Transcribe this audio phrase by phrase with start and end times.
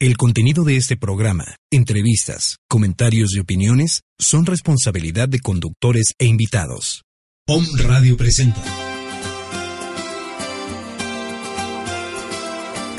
[0.00, 7.04] El contenido de este programa, entrevistas, comentarios y opiniones son responsabilidad de conductores e invitados.
[7.46, 8.60] POM Radio presenta.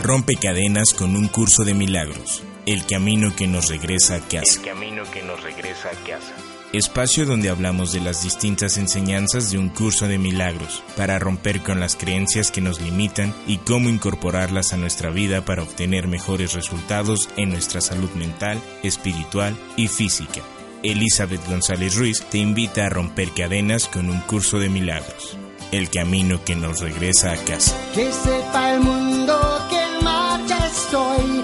[0.02, 2.42] Rompe cadenas con un curso de milagros.
[2.66, 4.60] El camino que nos regresa a casa.
[4.60, 6.34] El camino que nos regresa a casa.
[6.74, 11.80] Espacio donde hablamos de las distintas enseñanzas de un curso de milagros, para romper con
[11.80, 17.30] las creencias que nos limitan y cómo incorporarlas a nuestra vida para obtener mejores resultados
[17.38, 20.42] en nuestra salud mental, espiritual y física.
[20.84, 25.38] Elizabeth González Ruiz te invita a romper cadenas con un curso de milagros.
[25.72, 27.76] El camino que nos regresa a casa.
[27.94, 31.44] Que sepa el mundo que en marcha estoy,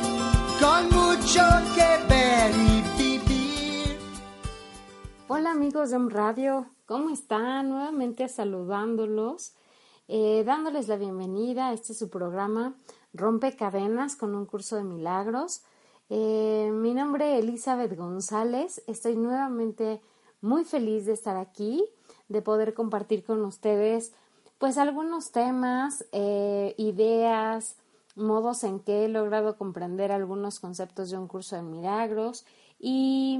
[0.60, 1.42] con mucho
[1.76, 2.01] que
[5.34, 7.70] Hola amigos de Un Radio, ¿cómo están?
[7.70, 9.54] Nuevamente saludándolos,
[10.10, 12.76] eh, dándoles la bienvenida este su programa
[13.14, 15.62] Rompe Cadenas con un curso de milagros.
[16.10, 20.02] Eh, mi nombre es Elizabeth González, estoy nuevamente
[20.42, 21.82] muy feliz de estar aquí,
[22.28, 24.12] de poder compartir con ustedes
[24.58, 27.78] pues algunos temas, eh, ideas,
[28.18, 32.46] modos en que he logrado comprender algunos conceptos de un curso de milagros
[32.84, 33.40] y,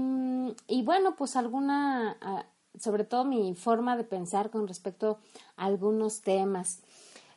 [0.68, 2.46] y bueno, pues alguna, ah,
[2.80, 5.18] sobre todo mi forma de pensar con respecto
[5.58, 6.82] a algunos temas.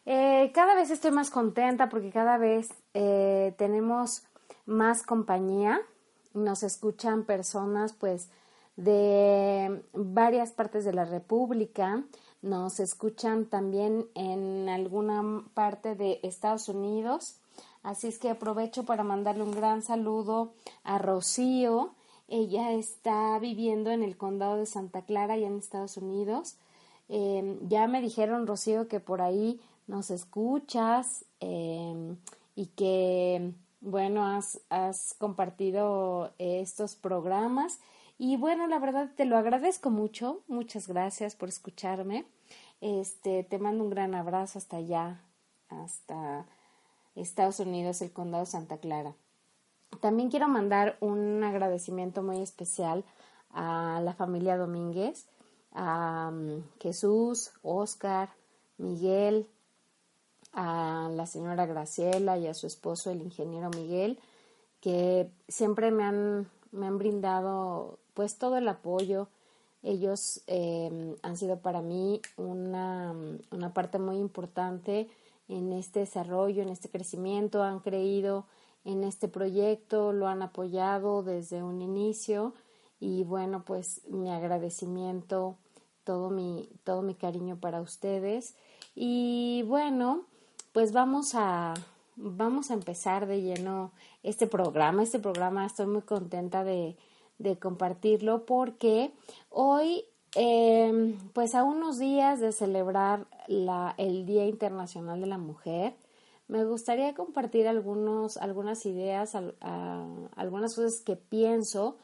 [0.05, 4.22] Eh, cada vez estoy más contenta porque cada vez eh, tenemos
[4.66, 5.80] más compañía,
[6.34, 8.28] nos escuchan personas pues
[8.77, 12.05] de varias partes de la República,
[12.42, 17.41] nos escuchan también en alguna parte de Estados Unidos.
[17.84, 21.95] Así es que aprovecho para mandarle un gran saludo a Rocío.
[22.28, 26.56] Ella está viviendo en el condado de Santa Clara, y en Estados Unidos.
[27.11, 32.17] Eh, ya me dijeron, Rocío, que por ahí nos escuchas eh,
[32.56, 33.53] y que,
[33.83, 37.81] bueno, has, has compartido estos programas.
[38.17, 40.41] Y bueno, la verdad te lo agradezco mucho.
[40.49, 42.25] Muchas gracias por escucharme.
[42.81, 45.21] Este, te mando un gran abrazo hasta allá,
[45.69, 46.47] hasta
[47.14, 49.14] Estados Unidos, el condado Santa Clara.
[50.00, 53.04] También quiero mandar un agradecimiento muy especial
[53.50, 55.26] a la familia Domínguez,
[55.72, 56.32] a
[56.80, 58.30] Jesús, Oscar,
[58.78, 59.48] Miguel,
[60.52, 64.19] a la señora Graciela y a su esposo, el ingeniero Miguel,
[64.81, 69.28] que siempre me han, me han brindado pues todo el apoyo.
[69.82, 73.14] Ellos eh, han sido para mí una,
[73.50, 75.08] una parte muy importante
[75.49, 78.47] en este desarrollo, en este crecimiento, han creído
[78.84, 82.55] en este proyecto, lo han apoyado desde un inicio
[83.00, 85.56] y bueno, pues mi agradecimiento,
[86.05, 88.55] todo mi, todo mi cariño para ustedes.
[88.94, 90.25] Y bueno,
[90.72, 91.75] pues vamos a,
[92.16, 95.03] vamos a empezar de lleno este programa.
[95.03, 96.97] Este programa estoy muy contenta de,
[97.38, 99.12] de compartirlo porque
[99.50, 105.95] hoy, eh, pues a unos días de celebrar el Día Internacional de la Mujer,
[106.49, 109.37] me gustaría compartir algunas ideas,
[110.37, 111.97] algunas cosas que pienso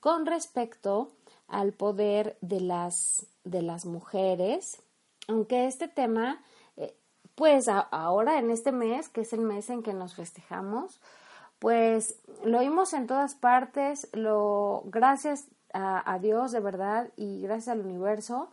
[0.00, 1.12] con respecto
[1.46, 3.26] al poder de las,
[3.84, 4.82] mujeres,
[5.28, 6.42] aunque este tema,
[6.76, 6.96] eh,
[7.34, 11.00] pues ahora en este mes, que es el mes en que nos festejamos,
[11.58, 14.08] pues lo oímos en todas partes,
[14.84, 18.48] gracias a, Dios de verdad y gracias al universo,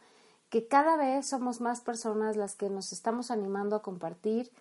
[0.50, 4.52] que cada vez somos más personas las que nos estamos animando a compartir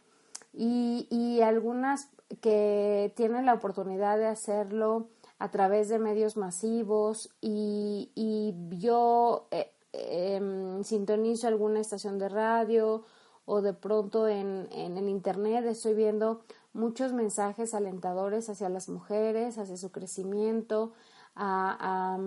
[0.53, 2.09] y, y algunas
[2.41, 5.09] que tienen la oportunidad de hacerlo
[5.39, 13.05] a través de medios masivos y, y yo eh, em, sintonizo alguna estación de radio
[13.47, 16.43] o de pronto en, en el internet estoy viendo
[16.75, 20.93] muchos mensajes alentadores hacia las mujeres, hacia su crecimiento,
[21.35, 22.19] a,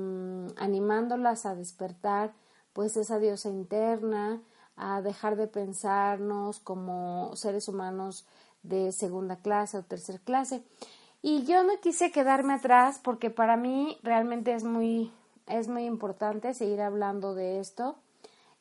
[0.57, 2.33] animándolas a despertar
[2.73, 4.41] pues esa diosa interna,
[4.75, 8.25] a dejar de pensarnos como seres humanos
[8.63, 10.63] de segunda clase o tercera clase.
[11.21, 15.13] Y yo no quise quedarme atrás porque para mí realmente es muy,
[15.47, 17.95] es muy importante seguir hablando de esto.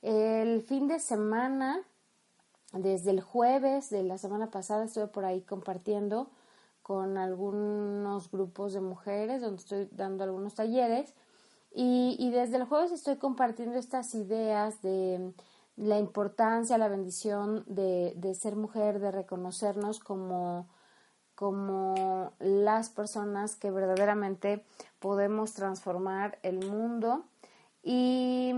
[0.02, 1.80] El fin de semana
[2.72, 6.30] desde el jueves de la semana pasada estuve por ahí compartiendo
[6.82, 11.14] con algunos grupos de mujeres donde estoy dando algunos talleres
[11.74, 15.32] y, y desde el jueves estoy compartiendo estas ideas de
[15.76, 20.68] la importancia, la bendición de, de ser mujer, de reconocernos como,
[21.34, 24.64] como las personas que verdaderamente
[24.98, 27.24] podemos transformar el mundo.
[27.84, 28.52] Y,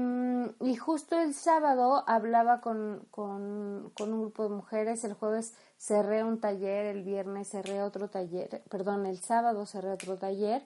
[0.61, 6.23] y justo el sábado hablaba con, con, con, un grupo de mujeres, el jueves cerré
[6.23, 10.63] un taller, el viernes cerré otro taller, perdón, el sábado cerré otro taller.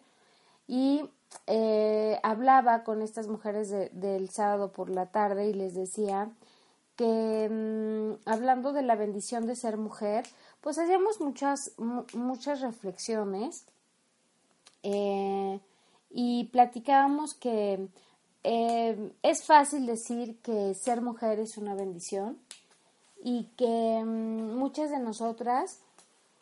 [0.67, 1.09] Y
[1.47, 6.31] eh, hablaba con estas mujeres del sábado por la tarde y les decía
[6.97, 10.27] que mm, hablando de la bendición de ser mujer,
[10.61, 11.73] pues hacíamos muchas,
[12.13, 13.65] muchas reflexiones
[14.83, 15.61] eh,
[16.11, 17.89] y platicábamos que
[18.51, 22.39] eh, es fácil decir que ser mujer es una bendición
[23.23, 25.81] y que mm, muchas de nosotras,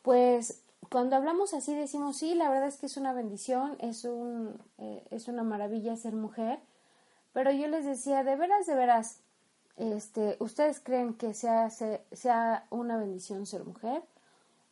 [0.02, 4.56] pues cuando hablamos así decimos, sí, la verdad es que es una bendición, es, un,
[4.78, 6.60] eh, es una maravilla ser mujer,
[7.32, 9.18] pero yo les decía, de veras, de veras,
[9.76, 14.04] este, ¿ustedes creen que sea, sea una bendición ser mujer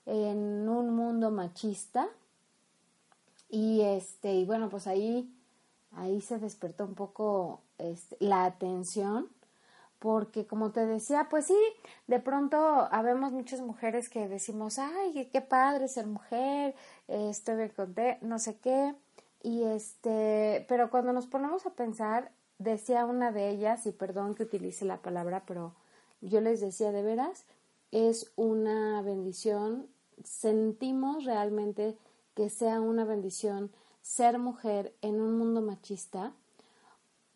[0.06, 2.06] en un mundo machista?
[3.50, 5.28] Y este, y bueno, pues ahí,
[5.96, 9.28] ahí se despertó un poco este, la atención
[10.04, 11.56] porque como te decía, pues sí,
[12.08, 12.58] de pronto
[12.90, 16.74] habemos muchas mujeres que decimos, ay, qué padre ser mujer,
[17.08, 18.94] estoy bien no sé qué,
[19.42, 24.42] y este, pero cuando nos ponemos a pensar, decía una de ellas, y perdón que
[24.42, 25.72] utilice la palabra, pero
[26.20, 27.46] yo les decía de veras,
[27.90, 29.86] es una bendición,
[30.22, 31.96] sentimos realmente
[32.34, 33.70] que sea una bendición
[34.04, 36.34] ser mujer en un mundo machista,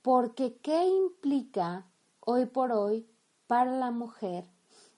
[0.03, 1.87] porque ¿qué implica
[2.21, 3.07] hoy por hoy
[3.47, 4.45] para la mujer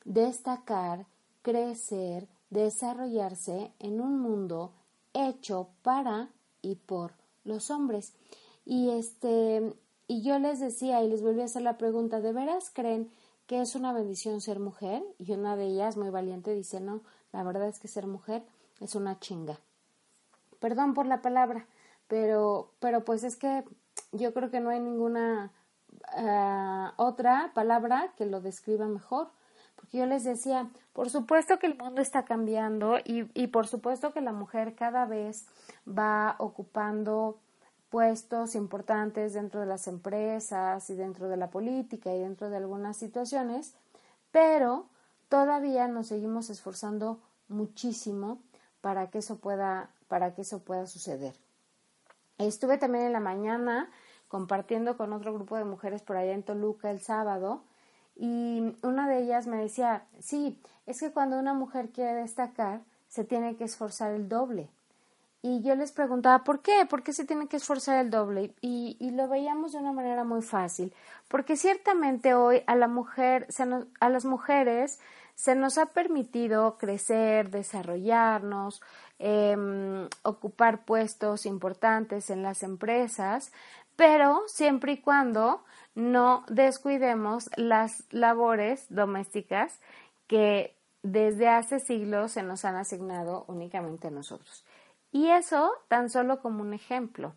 [0.05, 1.07] destacar,
[1.43, 4.73] crecer, desarrollarse en un mundo
[5.15, 6.29] hecho para
[6.61, 7.13] y por
[7.45, 8.15] los hombres.
[8.67, 9.73] Y este
[10.09, 13.13] y yo les decía y les volví a hacer la pregunta, ¿de veras creen
[13.47, 15.05] que es una bendición ser mujer?
[15.19, 17.03] Y una de ellas, muy valiente, dice, "No,
[17.33, 18.45] la verdad es que ser mujer
[18.81, 19.61] es una chinga."
[20.61, 21.67] Perdón por la palabra,
[22.07, 23.65] pero pero pues es que
[24.13, 25.53] yo creo que no hay ninguna
[26.17, 29.29] eh, otra palabra que lo describa mejor.
[29.77, 34.13] Porque yo les decía, por supuesto que el mundo está cambiando y, y por supuesto
[34.13, 35.47] que la mujer cada vez
[35.89, 37.39] va ocupando
[37.91, 42.97] puestos importantes dentro de las empresas y dentro de la política y dentro de algunas
[42.97, 43.75] situaciones,
[44.31, 44.87] pero
[45.29, 48.39] todavía nos seguimos esforzando muchísimo
[48.81, 51.35] para que eso pueda, para que eso pueda suceder.
[52.37, 53.89] Estuve también en la mañana
[54.27, 57.63] compartiendo con otro grupo de mujeres por allá en Toluca el sábado
[58.17, 63.25] y una de ellas me decía, sí, es que cuando una mujer quiere destacar se
[63.25, 64.69] tiene que esforzar el doble.
[65.43, 66.87] Y yo les preguntaba, ¿por qué?
[66.89, 68.53] ¿Por qué se tiene que esforzar el doble?
[68.61, 70.93] Y, y lo veíamos de una manera muy fácil,
[71.29, 73.47] porque ciertamente hoy a la mujer,
[74.01, 75.01] a las mujeres
[75.35, 78.83] se nos ha permitido crecer, desarrollarnos,
[79.21, 83.53] em, ocupar puestos importantes en las empresas,
[83.95, 85.63] pero siempre y cuando
[85.95, 89.79] no descuidemos las labores domésticas
[90.27, 94.65] que desde hace siglos se nos han asignado únicamente a nosotros.
[95.13, 97.35] Y eso tan solo como un ejemplo.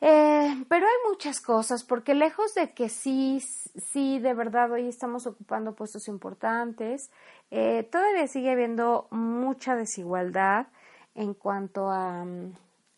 [0.00, 5.26] Eh, pero hay muchas cosas, porque lejos de que sí, sí, de verdad hoy estamos
[5.26, 7.10] ocupando puestos importantes,
[7.50, 10.66] eh, todavía sigue habiendo mucha desigualdad
[11.14, 12.26] en cuanto a,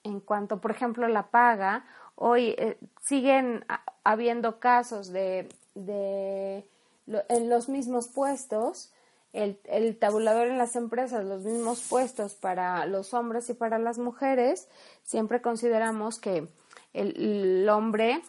[0.02, 1.85] en cuanto, por ejemplo, la paga.
[2.17, 3.64] Hoy eh, siguen
[4.02, 6.69] habiendo casos de, de
[7.28, 8.93] en los mismos puestos,
[9.33, 13.99] el, el, tabulador en las empresas, los mismos puestos para los hombres y para las
[13.99, 14.69] mujeres,
[15.05, 16.49] siempre consideramos que
[17.00, 18.23] el, hombre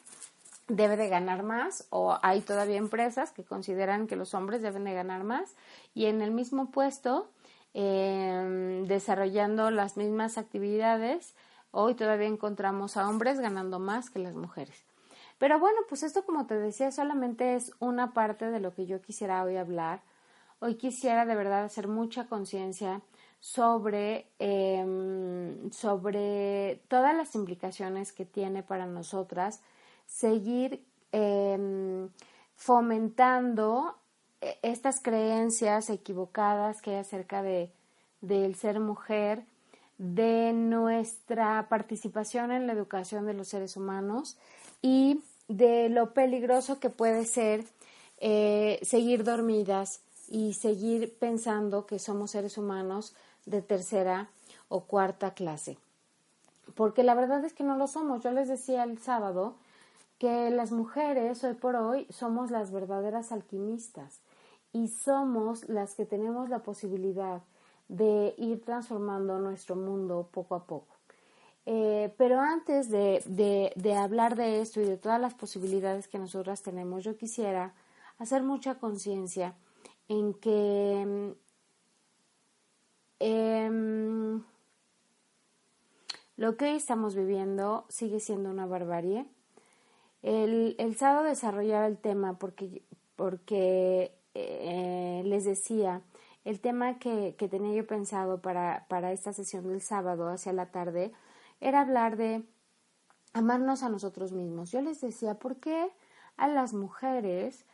[0.67, 4.93] debe de ganar más o hay todavía empresas que consideran que los hombres deben de
[4.93, 5.55] ganar más
[5.95, 7.29] y en el mismo puesto,
[7.73, 11.33] eh, desarrollando las mismas actividades,
[11.71, 14.83] Hoy todavía encontramos a hombres ganando más que las mujeres.
[15.37, 19.01] Pero bueno, pues esto como te decía solamente es una parte de lo que yo
[19.01, 20.01] quisiera hoy hablar.
[20.59, 23.01] Hoy quisiera de verdad hacer mucha conciencia
[23.39, 29.61] sobre, em, sobre todas las implicaciones que tiene para nosotras
[30.05, 32.09] seguir em,
[32.55, 33.95] fomentando
[34.41, 37.71] eh, estas creencias equivocadas que hay acerca de
[38.21, 39.43] del ser mujer
[39.97, 44.37] de nuestra participación en la educación de los seres humanos
[44.81, 47.65] y de lo peligroso que puede ser
[48.19, 53.15] eh, seguir dormidas y seguir pensando que somos seres humanos
[53.45, 54.29] de tercera
[54.67, 55.77] o cuarta clase.
[56.75, 58.23] Porque la verdad es que no lo somos.
[58.23, 59.55] Yo les decía el sábado
[60.17, 64.19] que las mujeres hoy por hoy somos las verdaderas alquimistas
[64.73, 67.41] y somos las que tenemos la posibilidad
[67.87, 70.99] de ir transformando nuestro mundo poco a poco.
[71.65, 73.23] Eh, pero antes de,
[73.75, 77.73] de, hablar de esto y de todas las posibilidades que nosotras tenemos, yo quisiera
[78.17, 79.55] hacer mucha conciencia
[80.07, 81.35] en que
[83.19, 84.43] em,
[86.37, 89.25] lo que hoy estamos viviendo sigue siendo una barbarie.
[90.21, 92.83] El, sábado desarrollaba el tema porque,
[93.15, 96.01] porque eh, les decía,
[96.45, 100.71] el tema que, que tenía yo pensado para, para esta sesión del sábado hacia la
[100.71, 101.11] tarde
[101.61, 102.43] era hablar de
[103.33, 104.71] amarnos a nosotros mismos.
[104.71, 105.89] Yo les decía, ¿por qué
[106.37, 107.65] a las mujeres,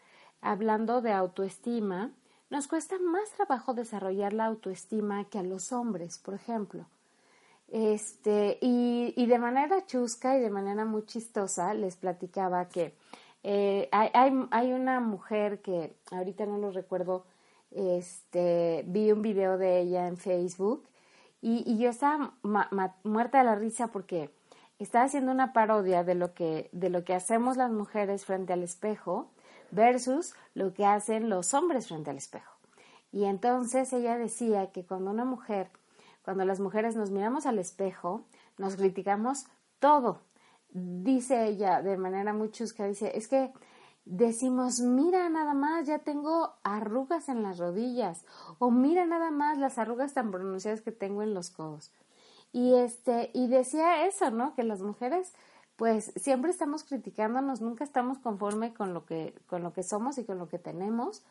[0.42, 2.12] hablando de autoestima,
[2.50, 6.86] nos cuesta más trabajo desarrollar la autoestima que a los hombres, por ejemplo?
[7.68, 12.94] Este, y, y de manera chusca y de manera muy chistosa les platicaba que
[13.48, 14.10] eh, hay,
[14.50, 17.26] hay, una mujer que ahorita no lo recuerdo,
[17.70, 20.88] este, vi un video de ella en Facebook
[21.42, 22.34] y, yo estaba
[23.04, 24.32] muerta de la risa porque
[24.80, 28.64] estaba haciendo una parodia de lo, que, de lo que hacemos las mujeres frente al
[28.64, 29.30] espejo
[29.72, 32.54] versus lo que hacen los hombres frente al espejo.
[33.12, 35.70] Y entonces ella decía que cuando una mujer,
[36.24, 38.26] cuando las mujeres nos miramos al espejo,
[38.58, 39.46] nos criticamos
[39.80, 40.22] todo.
[40.70, 43.54] Dice ella de manera muy chusca, dice, es que
[44.06, 48.26] decimos, mira nada más, ya tengo arrugas en las rodillas,
[48.60, 51.92] o mira nada más las arrugas tan pronunciadas que tengo en los codos.
[52.52, 54.56] Y este, y decía eso, ¿no?
[54.56, 55.34] Que las mujeres,
[55.76, 60.26] pues, siempre estamos criticándonos, nunca estamos conforme con lo que, con lo que somos y
[60.26, 61.24] con lo que tenemos.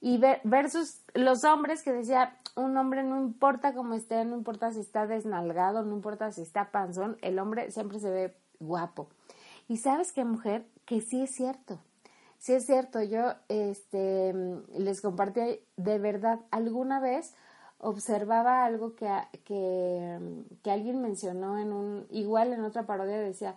[0.00, 4.80] Y versus los hombres que decía, un hombre no importa cómo esté, no importa si
[4.80, 9.08] está desnalgado, no importa si está panzón, el hombre siempre se ve guapo.
[9.68, 11.80] Y sabes qué, mujer, que sí es cierto
[12.38, 14.34] Sí es cierto, yo este,
[14.76, 15.40] les compartí
[15.76, 17.34] de verdad, alguna vez
[17.78, 19.08] observaba algo que,
[19.44, 20.18] que,
[20.62, 23.56] que, alguien mencionó en un, igual en otra parodia decía,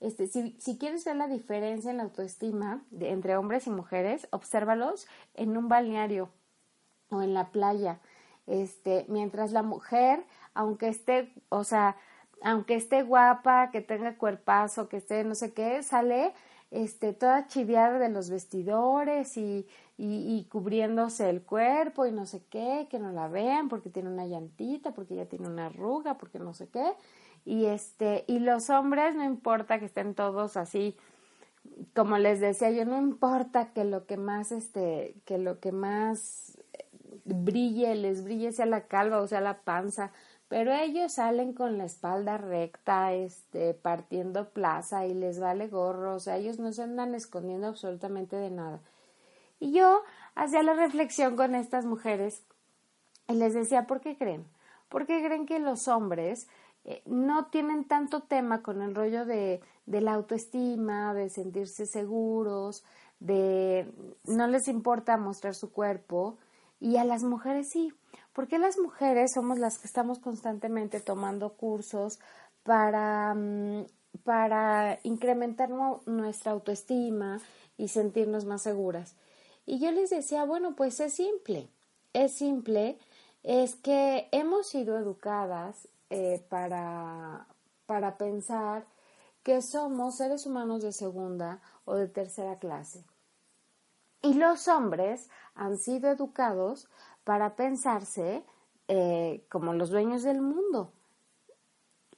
[0.00, 4.26] este, si, si quieres ver la diferencia en la autoestima de, entre hombres y mujeres,
[4.30, 6.30] obsérvalos en un balneario
[7.10, 8.00] o en la playa.
[8.46, 11.96] Este, mientras la mujer, aunque esté, o sea,
[12.42, 16.32] aunque esté guapa, que tenga cuerpazo, que esté no sé qué, sale
[16.70, 19.66] este, toda chiviada de los vestidores y,
[19.98, 24.26] y, cubriéndose el cuerpo y no sé qué, que no la vean porque tiene una
[24.26, 26.92] llantita, porque ya tiene una arruga, porque no sé qué.
[27.44, 30.96] Y este, y los hombres no importa que estén todos así,
[31.94, 36.58] como les decía yo, no importa que lo que más, este, que lo que más
[37.24, 40.12] brille, les brille sea la calva o sea la panza,
[40.48, 46.20] pero ellos salen con la espalda recta, este, partiendo plaza y les vale gorro, o
[46.20, 48.80] sea, ellos no se andan escondiendo absolutamente de nada.
[49.60, 50.02] Y yo
[50.34, 52.42] hacía la reflexión con estas mujeres
[53.28, 54.44] y les decía, ¿por qué creen?
[54.88, 56.48] ¿Por qué creen que los hombres
[56.84, 62.84] eh, no tienen tanto tema con el rollo de, de la autoestima, de sentirse seguros,
[63.18, 63.92] de
[64.24, 66.38] no les importa mostrar su cuerpo
[66.80, 67.92] y a las mujeres sí?
[68.32, 72.18] porque las mujeres somos las que estamos constantemente tomando cursos
[72.62, 73.86] para, mm,
[74.24, 75.70] para incrementar
[76.06, 77.40] nuestra autoestima
[77.76, 79.16] y sentirnos más seguras.
[79.66, 81.68] Y yo les decía, bueno, pues es simple,
[82.12, 82.98] es simple,
[83.42, 87.46] es que hemos sido educadas eh, para,
[87.86, 88.86] para pensar
[89.42, 93.04] que somos seres humanos de segunda o de tercera clase.
[94.22, 96.88] Y los hombres han sido educados
[97.24, 98.44] para pensarse
[98.88, 100.92] eh, como los dueños del mundo.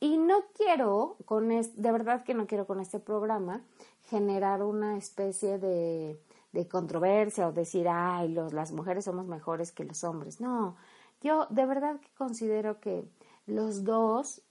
[0.01, 3.63] Y no quiero, con de verdad que no quiero con este programa
[4.05, 6.21] generar una especie de,
[6.53, 10.41] de controversia o decir, ay, los, las mujeres somos mejores que los hombres.
[10.41, 10.77] No,
[11.21, 13.05] yo de verdad que considero que
[13.47, 14.43] los dos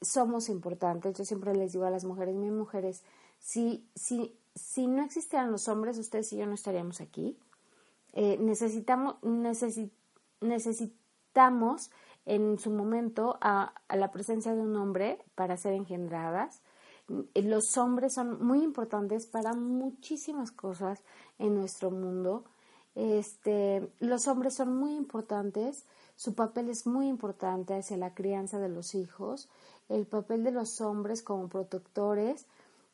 [0.00, 1.16] somos importantes.
[1.16, 3.02] Yo siempre les digo a las mujeres, mis mujeres,
[3.38, 3.86] si,
[4.76, 7.38] no existieran los hombres, ustedes y yo no estaríamos aquí.
[8.12, 9.16] Eh, necesitamos,
[10.40, 11.90] necesitamos
[12.24, 16.62] en su momento a, la presencia de un hombre para ser engendradas.
[17.34, 21.02] Los hombres son muy importantes para muchísimas cosas
[21.38, 22.44] en nuestro mundo.
[22.94, 25.84] Este, los hombres son muy importantes,
[26.16, 29.48] su papel es muy importante hacia la crianza de los hijos,
[29.88, 32.46] el papel de los hombres como protectores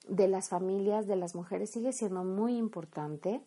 [0.08, 3.42] de las familias, de las mujeres, sigue siendo muy importante.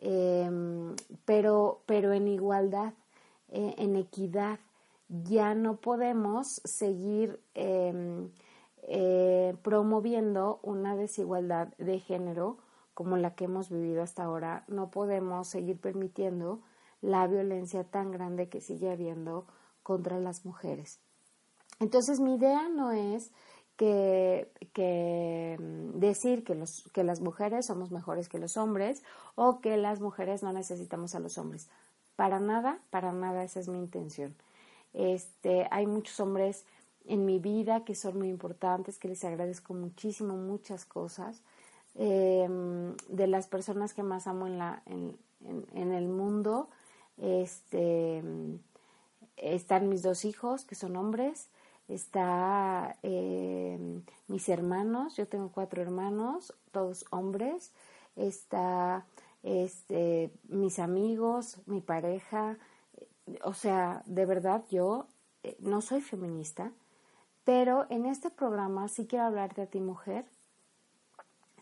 [0.00, 0.94] Em,
[1.24, 2.94] pero, pero en igualdad,
[3.50, 4.58] eh, en equidad.
[5.08, 8.28] ya no podemos seguir em,
[8.82, 12.58] eh, promoviendo una desigualdad de género
[12.92, 14.64] como la que hemos vivido hasta ahora.
[14.68, 16.60] No podemos seguir permitiendo
[17.00, 19.46] la violencia tan grande que sigue habiendo
[19.82, 21.00] contra las mujeres.
[21.80, 23.30] Entonces mi idea no es
[23.76, 24.50] que,
[25.58, 29.02] mm, decir que, las mujeres somos mejores que los hombres
[29.36, 31.68] o que las mujeres no necesitamos a los hombres.
[32.16, 34.34] Para nada, para nada esa es mi intención.
[34.92, 36.64] Este, hay muchos hombres
[37.04, 41.42] en mi vida que son muy importantes, que les agradezco muchísimo muchas cosas.
[41.94, 45.18] Em, de las personas que más amo en,
[45.74, 46.68] el mundo,
[47.20, 48.22] este,
[49.36, 51.48] están mis dos hijos, que son hombres,
[51.88, 57.72] está em, mis hermanos, yo tengo cuatro hermanos, todos hombres,
[58.16, 59.06] está
[59.42, 62.58] este, mis amigos, mi pareja,
[63.42, 65.06] o sea, de verdad yo
[65.42, 66.72] eh, no soy feminista,
[67.44, 70.26] pero en este programa sí quiero hablarte a ti mujer,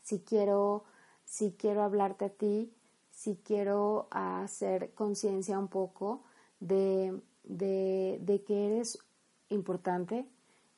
[0.03, 0.85] sí quiero,
[1.25, 2.73] sí quiero hablarte a ti,
[3.17, 6.23] sí quiero hacer conciencia un poco
[6.61, 8.99] de, de, de, que eres
[9.49, 10.27] importante,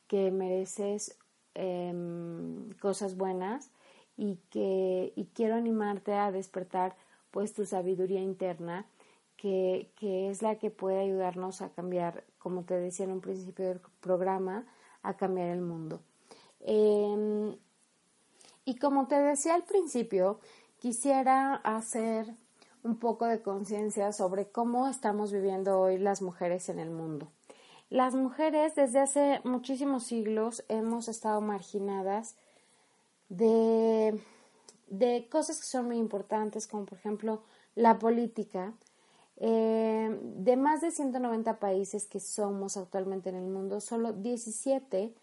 [0.07, 1.18] que mereces
[1.54, 3.73] em, cosas buenas
[4.16, 6.97] y que y quiero animarte a despertar
[7.33, 8.87] pues tu sabiduría interna
[9.37, 13.66] que, que, es la que puede ayudarnos a cambiar, como te decía en un principio
[13.66, 14.64] del programa,
[15.02, 16.02] a cambiar el mundo.
[16.61, 17.57] Em,
[18.64, 20.38] y como te decía al principio,
[20.78, 22.35] quisiera hacer
[22.82, 27.28] un poco de conciencia sobre cómo estamos viviendo hoy las mujeres en el mundo.
[27.90, 32.37] Las mujeres desde hace muchísimos siglos hemos estado marginadas
[33.28, 34.20] de,
[34.88, 37.42] de cosas que son muy importantes, como por ejemplo
[37.75, 38.75] la política,
[39.37, 45.14] eh, de más de 190 países que somos actualmente en el mundo, solo 17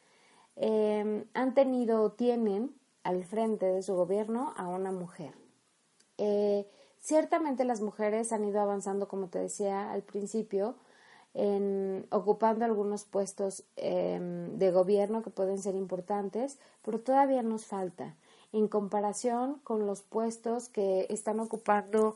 [0.56, 5.45] eh, han tenido o tienen al frente de su gobierno a una mujer.
[6.18, 6.68] Eh,
[7.00, 10.76] ciertamente las mujeres han ido avanzando, como te decía al principio,
[11.34, 18.16] en ocupando algunos puestos de gobierno que pueden ser importantes, pero todavía nos falta
[18.54, 22.16] en comparación con los puestos que están ocupando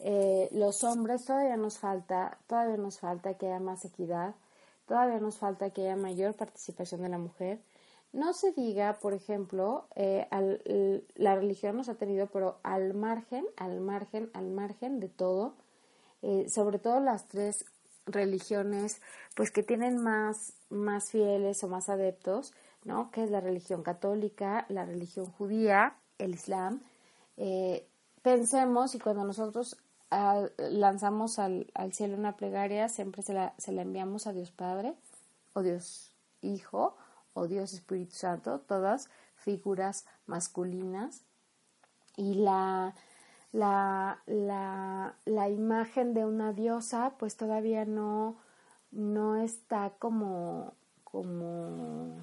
[0.00, 4.34] eh, los hombres todavía nos falta, todavía nos falta que haya más equidad,
[4.86, 7.60] todavía nos falta que haya mayor participación de la mujer.
[8.12, 10.26] No se diga, por ejemplo, eh,
[11.14, 15.54] la religión nos ha tenido, pero al margen, al margen, al margen de todo,
[16.22, 17.66] eh, sobre todo las tres
[18.06, 19.02] religiones,
[19.36, 23.10] pues que tienen más, más fieles o más adeptos, ¿no?
[23.10, 26.82] Que es la religión católica, la religión judía, el Islam.
[28.22, 29.76] pensemos y cuando nosotros
[30.10, 34.94] lanzamos al, cielo una plegaria, siempre se la, se la enviamos a Dios Padre,
[35.52, 36.96] o Dios Hijo,
[37.38, 41.22] o Dios Espíritu Santo, todas figuras masculinas.
[42.16, 42.94] Y la,
[43.52, 48.36] la, la, la imagen de una diosa, pues todavía no,
[48.90, 50.74] no está como,
[51.04, 52.16] como,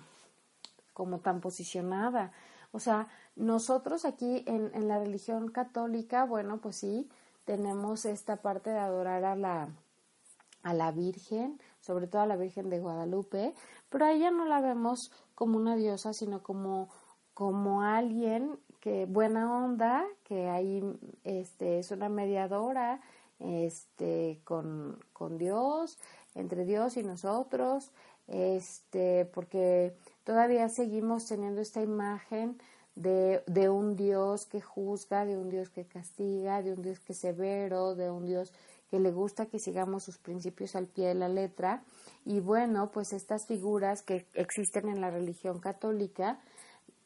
[0.93, 2.33] como tan posicionada.
[2.71, 7.09] O sea, nosotros aquí en, en la religión católica, bueno, pues sí,
[7.45, 9.69] tenemos esta parte de adorar a la,
[10.63, 13.53] a la Virgen, sobre todo a la Virgen de Guadalupe,
[13.89, 16.89] pero a ella no la vemos como una diosa, sino como,
[17.35, 20.83] como alguien que buena onda, que ahí
[21.23, 23.01] este, es una mediadora
[23.39, 25.99] este, con, con Dios,
[26.33, 27.91] entre Dios y nosotros,
[28.27, 32.57] este, porque todavía seguimos teniendo esta imagen
[32.95, 37.13] de, de, un Dios que juzga, de un Dios que castiga, de un Dios que
[37.13, 38.53] es severo, de un Dios
[38.89, 41.83] que le gusta que sigamos sus principios al pie de la letra.
[42.23, 46.39] Y bueno, pues estas figuras que existen en la religión católica,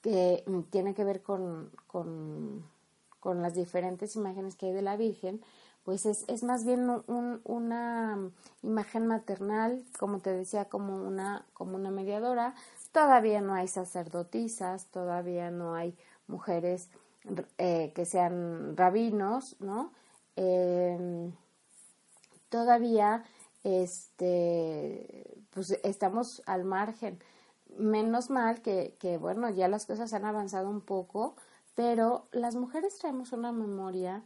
[0.01, 2.65] que tienen que ver con, con,
[3.19, 5.41] con las diferentes imágenes que hay de la Virgen,
[5.83, 11.75] pues es, es más bien un, una imagen maternal, como te decía, como una, como
[11.75, 12.53] una mediadora,
[12.91, 15.95] Todavía no hay sacerdotisas, todavía no hay
[16.27, 16.89] mujeres
[17.57, 19.93] eh, que sean rabinos, ¿no?
[20.35, 21.31] Em,
[22.49, 23.23] todavía
[23.63, 27.19] este, pues estamos al margen.
[27.77, 31.35] Menos mal que, que, bueno, ya las cosas han avanzado un poco,
[31.75, 34.23] pero las mujeres traemos una memoria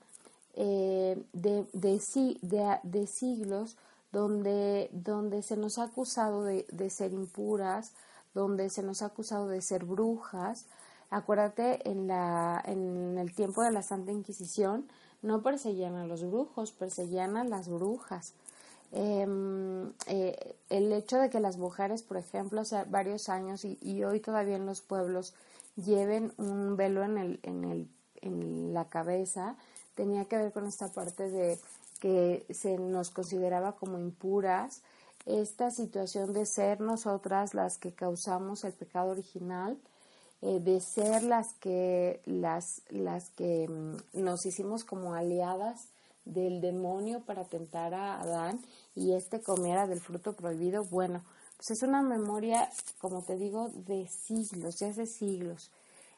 [0.56, 3.78] eh, de, de, de, siglos
[4.12, 7.94] donde, donde se nos ha acusado de, de ser impuras,
[8.34, 10.68] donde se nos ha acusado de ser brujas.
[11.10, 14.88] Acuérdate, en, la, en el tiempo de la Santa Inquisición
[15.24, 18.34] no perseguían a los brujos, perseguían a las brujas.
[18.92, 24.20] Em, eh, el hecho de que las mujeres, por ejemplo, hace varios años y, hoy
[24.20, 25.34] todavía en los pueblos
[25.76, 27.88] lleven un velo en, el, en, el,
[28.22, 29.56] en la cabeza,
[29.96, 31.58] tenía que ver con esta parte de
[32.00, 34.82] que se nos consideraba como impuras,
[35.26, 39.78] esta situación de ser nosotras las que causamos el pecado original,
[40.46, 45.88] eh, de ser las que, las, las que mm, nos hicimos como aliadas
[46.26, 48.60] del demonio para tentar a Adán
[48.94, 51.24] y este comiera del fruto prohibido, bueno,
[51.56, 55.72] pues es una memoria, como te digo, de siglos, ya hace siglos.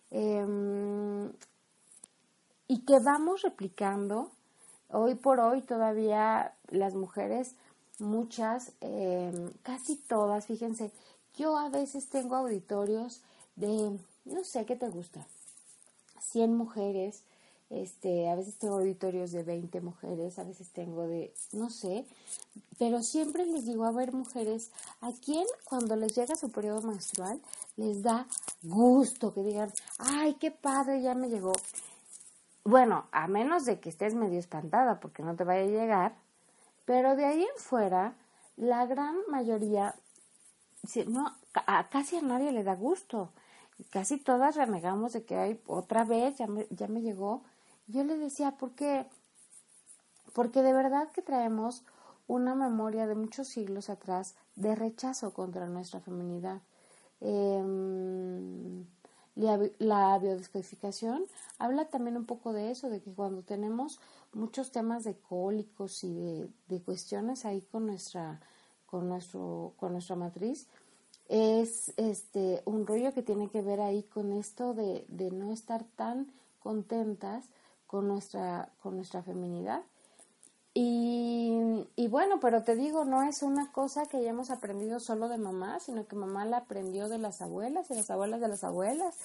[0.10, 1.32] Em,
[2.68, 4.32] y que vamos replicando.
[4.90, 7.54] Hoy por hoy todavía las mujeres,
[8.00, 10.92] muchas, em, casi todas, fíjense,
[11.36, 13.22] yo a veces tengo auditorios
[13.56, 15.26] de, no sé qué te gusta,
[16.20, 17.24] 100 mujeres,
[17.70, 22.06] este, a veces tengo auditorios de 20 mujeres, a veces tengo de, no sé,
[22.78, 27.42] pero siempre les digo, a ver, mujeres, ¿a quién cuando les llega su periodo menstrual
[27.76, 28.28] les da
[28.62, 31.54] gusto que digan, ay, qué padre, ya me llegó?
[32.64, 36.16] Bueno, a menos de que estés medio espantada porque no te vaya a llegar,
[36.86, 38.16] pero de ahí en fuera,
[38.58, 39.96] la gran mayoría,
[41.08, 43.32] no, a casi a nadie le da gusto.
[43.90, 47.44] Casi todas renegamos de que hay otra vez, ya me, ya me llegó.
[47.88, 49.06] Yo le decía, ¿por qué?
[50.34, 51.84] Porque de verdad que traemos
[52.28, 56.62] una memoria de muchos siglos atrás de rechazo contra nuestra feminidad.
[57.22, 58.86] Em,
[59.36, 61.26] la, biodescodificación
[61.60, 64.00] habla también un poco de eso, de que cuando tenemos
[64.34, 68.40] muchos temas de cólicos y de, de cuestiones ahí con nuestra,
[68.86, 70.68] con, nuestro, con nuestra matriz,
[71.28, 75.84] es este un rollo que tiene que ver ahí con esto de, de no estar
[75.96, 77.46] tan contentas
[77.88, 79.84] con nuestra, con nuestra feminidad.
[80.78, 85.38] Y, y, bueno, pero te digo, no es una cosa que hayamos aprendido solo de
[85.38, 89.16] mamá, sino que mamá la aprendió de las abuelas y las abuelas de las abuelas,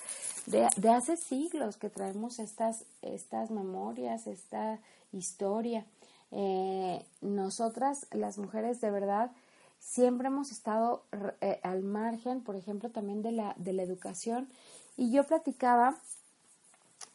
[0.46, 4.78] de, de hace siglos que traemos estas, estas memorias, esta
[5.10, 5.84] historia.
[6.30, 9.32] Eh, nosotras, las mujeres, de verdad,
[9.80, 11.02] siempre hemos estado
[11.40, 14.48] eh, al margen, por ejemplo, también de la, de la educación.
[14.96, 15.96] Y yo platicaba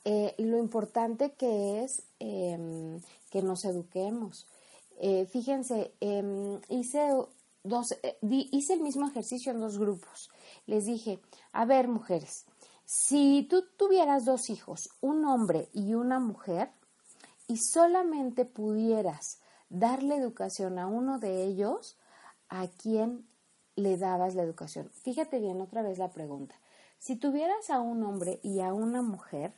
[0.04, 3.00] eh, lo importante que es em,
[3.30, 4.48] que nos eduquemos.
[5.00, 7.12] Eh, fíjense, em, hice,
[7.64, 10.30] dos, hice el mismo ejercicio en dos grupos.
[10.66, 11.20] Les dije,
[11.54, 12.46] a ver, mujeres,
[12.86, 16.72] si tú tuvieras dos hijos, un hombre y una mujer,
[17.48, 21.98] y solamente pudieras darle educación a uno de ellos,
[22.50, 23.28] ¿a quién
[23.76, 24.90] le dabas la educación?
[25.04, 26.56] Fíjate bien otra vez la pregunta.
[27.00, 29.54] Si tuvieras a un hombre y a una mujer,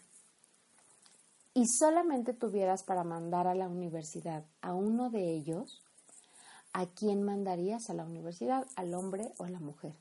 [1.54, 5.82] y solamente tuvieras para mandar a la universidad a uno de ellos,
[6.72, 8.68] ¿a quién mandarías a la universidad?
[8.76, 9.96] ¿Al hombre o a la mujer?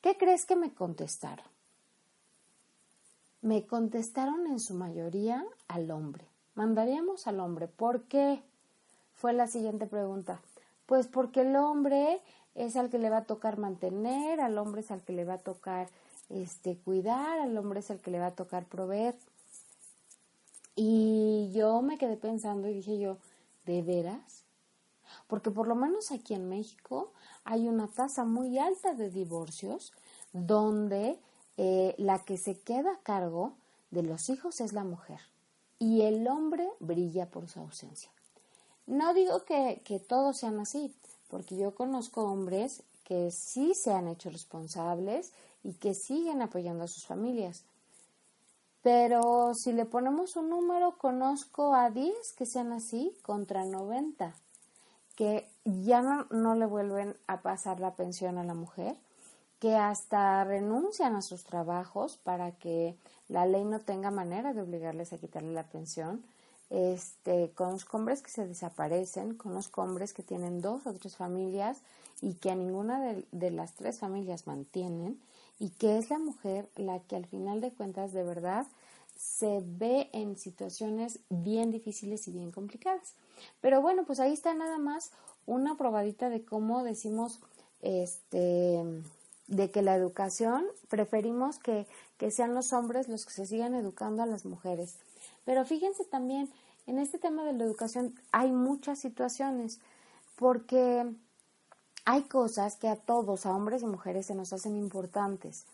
[0.00, 1.46] ¿Qué crees que me contestaron?
[3.42, 6.26] Me contestaron en su mayoría al hombre.
[6.56, 7.68] Mandaríamos al hombre.
[7.68, 8.42] ¿Por qué?
[9.12, 10.40] Fue la siguiente pregunta.
[10.86, 12.20] Pues porque el hombre
[12.54, 15.34] es al que le va a tocar mantener, al hombre es al que le va
[15.34, 15.88] a tocar
[16.28, 19.14] este, cuidar, al hombre es al que le va a tocar proveer.
[20.76, 23.18] Y yo me quedé pensando y dije yo,
[23.64, 24.44] ¿de veras?
[25.26, 27.12] Porque por lo menos aquí en México
[27.44, 29.92] hay una tasa muy alta de divorcios
[30.32, 31.18] donde
[31.56, 33.54] eh, la que se queda a cargo
[33.90, 35.20] de los hijos es la mujer
[35.78, 38.10] y el hombre brilla por su ausencia.
[38.86, 40.94] No digo que, todos sean así,
[41.28, 46.88] porque yo conozco hombres que sí se han hecho responsables y que siguen apoyando a
[46.88, 47.64] sus familias.
[48.82, 54.34] Pero si le ponemos un número, conozco a 10 que sean así contra 90,
[55.16, 58.96] que ya no, le vuelven a pasar la pensión a la mujer,
[59.58, 62.96] que hasta renuncian a sus trabajos para que
[63.28, 66.22] la ley no tenga manera de obligarles a quitarle la pensión.
[66.74, 71.78] Este, conozco hombres que se desaparecen, conozco hombres que tienen dos o tres familias
[72.20, 75.20] y que a ninguna de, las tres familias mantienen
[75.60, 78.66] y que es la mujer la que al final de cuentas de verdad
[79.16, 83.14] se ve en situaciones bien difíciles y bien complicadas.
[83.60, 85.12] Pero bueno, pues ahí está nada más
[85.46, 87.38] una probadita de cómo decimos
[87.82, 88.82] este
[89.46, 91.86] de que la educación preferimos que
[92.32, 94.96] sean los hombres los que se sigan educando a las mujeres.
[95.44, 96.48] Pero fíjense también,
[96.86, 99.80] en este tema de la educación hay muchas situaciones,
[100.36, 101.10] porque
[102.04, 105.64] hay cosas que a todos, a hombres y mujeres, se nos hacen importantes,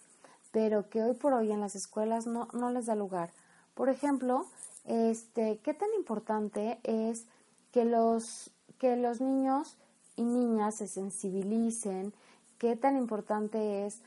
[0.52, 3.30] pero que hoy por hoy en las escuelas no, no les da lugar.
[3.74, 4.46] Por ejemplo,
[4.84, 7.26] este, ¿qué tan importante es
[7.72, 9.76] que los que los niños
[10.16, 12.14] y niñas se sensibilicen,
[12.58, 14.00] qué tan importante es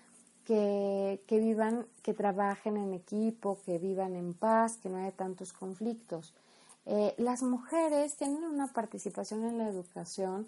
[0.46, 6.34] que, vivan, que trabajen en equipo, que vivan en paz, que no haya tantos conflictos.
[6.86, 10.48] Eh, las mujeres tienen una participación en la educación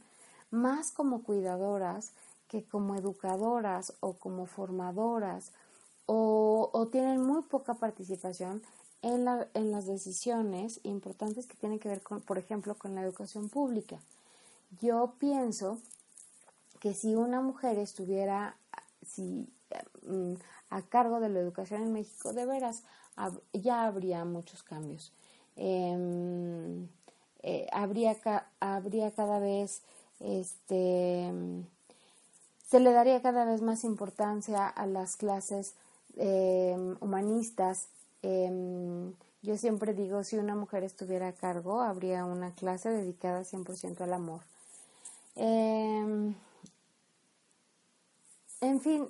[0.52, 2.12] más como cuidadoras
[2.48, 5.52] que como educadoras o como formadoras
[6.06, 8.62] o, tienen muy poca participación
[9.02, 13.50] en, en, las decisiones importantes que tienen que ver con, por ejemplo, con la educación
[13.50, 14.00] pública.
[14.82, 15.80] Yo pienso
[16.80, 18.56] que si una mujer estuviera
[19.18, 20.34] mm,
[20.70, 22.84] a cargo de la educación en México, de veras,
[23.54, 25.12] ya habría muchos cambios.
[25.56, 26.88] Em,
[27.44, 28.18] eh, habría,
[28.60, 29.82] habría cada vez,
[30.20, 31.32] este,
[32.68, 35.76] se le daría cada vez más importancia a las clases
[36.18, 37.88] em, humanistas.
[38.22, 44.02] Em, yo siempre digo, si una mujer estuviera a cargo, habría una clase dedicada 100%
[44.02, 44.42] al amor.
[48.62, 49.08] en fin,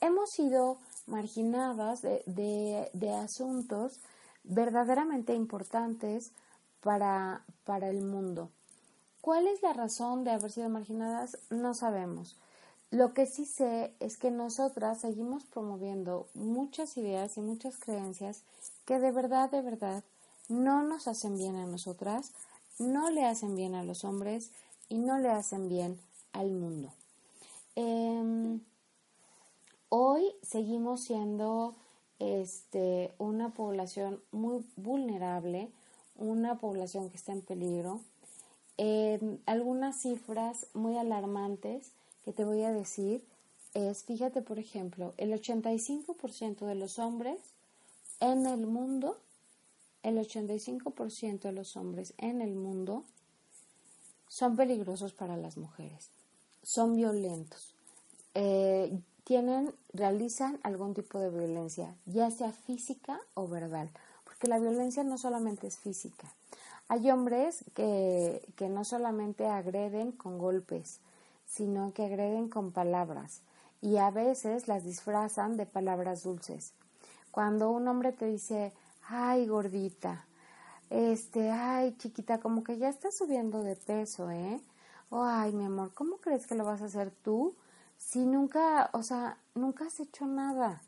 [0.00, 4.00] hemos sido marginadas de, asuntos
[4.46, 6.32] verdaderamente importantes
[6.80, 8.50] para, para el mundo.
[9.20, 11.38] ¿Cuál es la razón de haber sido marginadas?
[11.50, 12.36] No sabemos.
[12.90, 18.42] Lo que sí sé es que nosotras seguimos promoviendo muchas ideas y muchas creencias
[18.84, 20.04] que de verdad, de verdad,
[20.48, 22.32] no nos hacen bien a nosotras,
[22.78, 24.52] no le hacen bien a los hombres
[24.88, 25.98] y no le hacen bien
[26.32, 26.92] al mundo.
[27.74, 28.60] Em,
[29.88, 31.76] Hoy seguimos siendo
[32.18, 35.70] este, una población muy vulnerable,
[36.16, 38.00] una población que está en peligro.
[39.46, 41.92] algunas cifras muy alarmantes
[42.24, 43.22] que te voy a decir
[43.74, 47.38] es, fíjate por ejemplo, el 85% de los hombres
[48.20, 49.18] en el mundo,
[50.02, 53.04] el 85% de los hombres en el mundo
[54.28, 56.10] son peligrosos para las mujeres,
[56.62, 57.74] son violentos.
[58.34, 63.90] Eh, tienen, realizan algún tipo de violencia, ya sea física o verbal,
[64.22, 66.32] porque la violencia no solamente es física.
[66.86, 71.00] Hay hombres que, que no solamente agreden con golpes,
[71.44, 73.40] sino que agreden con palabras
[73.80, 76.72] y a veces las disfrazan de palabras dulces.
[77.32, 78.72] Cuando un hombre te dice,
[79.08, 80.24] ay gordita,
[80.88, 84.60] este, ay chiquita, como que ya estás subiendo de peso, ¿eh?
[85.10, 87.56] O ay mi amor, ¿cómo crees que lo vas a hacer tú?
[87.98, 90.82] Si nunca, o sea, nunca has hecho nada.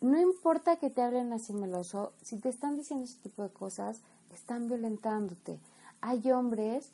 [0.00, 4.00] No importa que te hablen así meloso, si te están diciendo ese tipo de cosas,
[4.32, 5.58] están violentándote.
[6.00, 6.90] Hay hombres,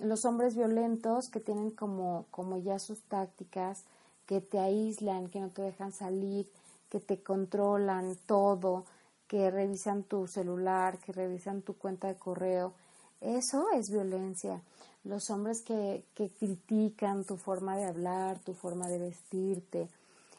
[0.00, 3.84] los hombres violentos que tienen como, como ya sus tácticas,
[4.26, 6.48] que te aíslan, que no te dejan salir,
[6.88, 8.84] que te controlan todo,
[9.26, 12.72] que revisan tu celular, que revisan tu cuenta de correo.
[13.20, 14.62] Eso es violencia
[15.04, 19.88] los hombres que, que critican tu forma de hablar, tu forma de vestirte,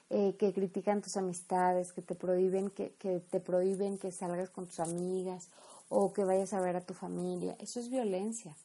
[0.09, 4.67] eh, que critican tus amistades, que te prohíben que, que te prohíben que salgas con
[4.67, 5.49] tus amigas
[5.89, 7.55] o que vayas a ver a tu familia.
[7.59, 8.55] Eso es violencia.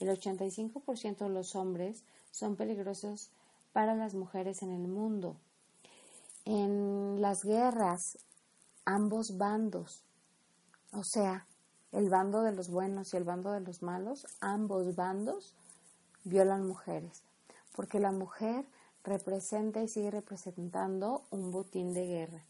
[0.00, 3.30] El 85% de los hombres son peligrosos
[3.72, 5.36] para las mujeres en el mundo.
[6.44, 8.18] En las guerras,
[8.84, 10.02] ambos bandos,
[10.92, 11.46] o sea,
[11.92, 15.54] el bando de los buenos y el bando de los malos, ambos bandos
[16.24, 17.22] violan mujeres,
[17.74, 18.66] porque la mujer
[19.04, 22.44] representa y sigue representando un botín de guerra.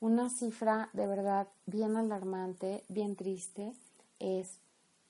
[0.00, 3.74] Una cifra de verdad bien alarmante, bien triste,
[4.18, 4.58] es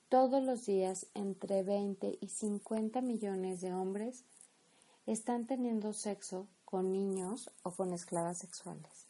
[0.09, 4.23] todos los días entre 20 y 50 millones de hombres
[5.05, 9.08] están teniendo sexo con niños o con esclavas sexuales.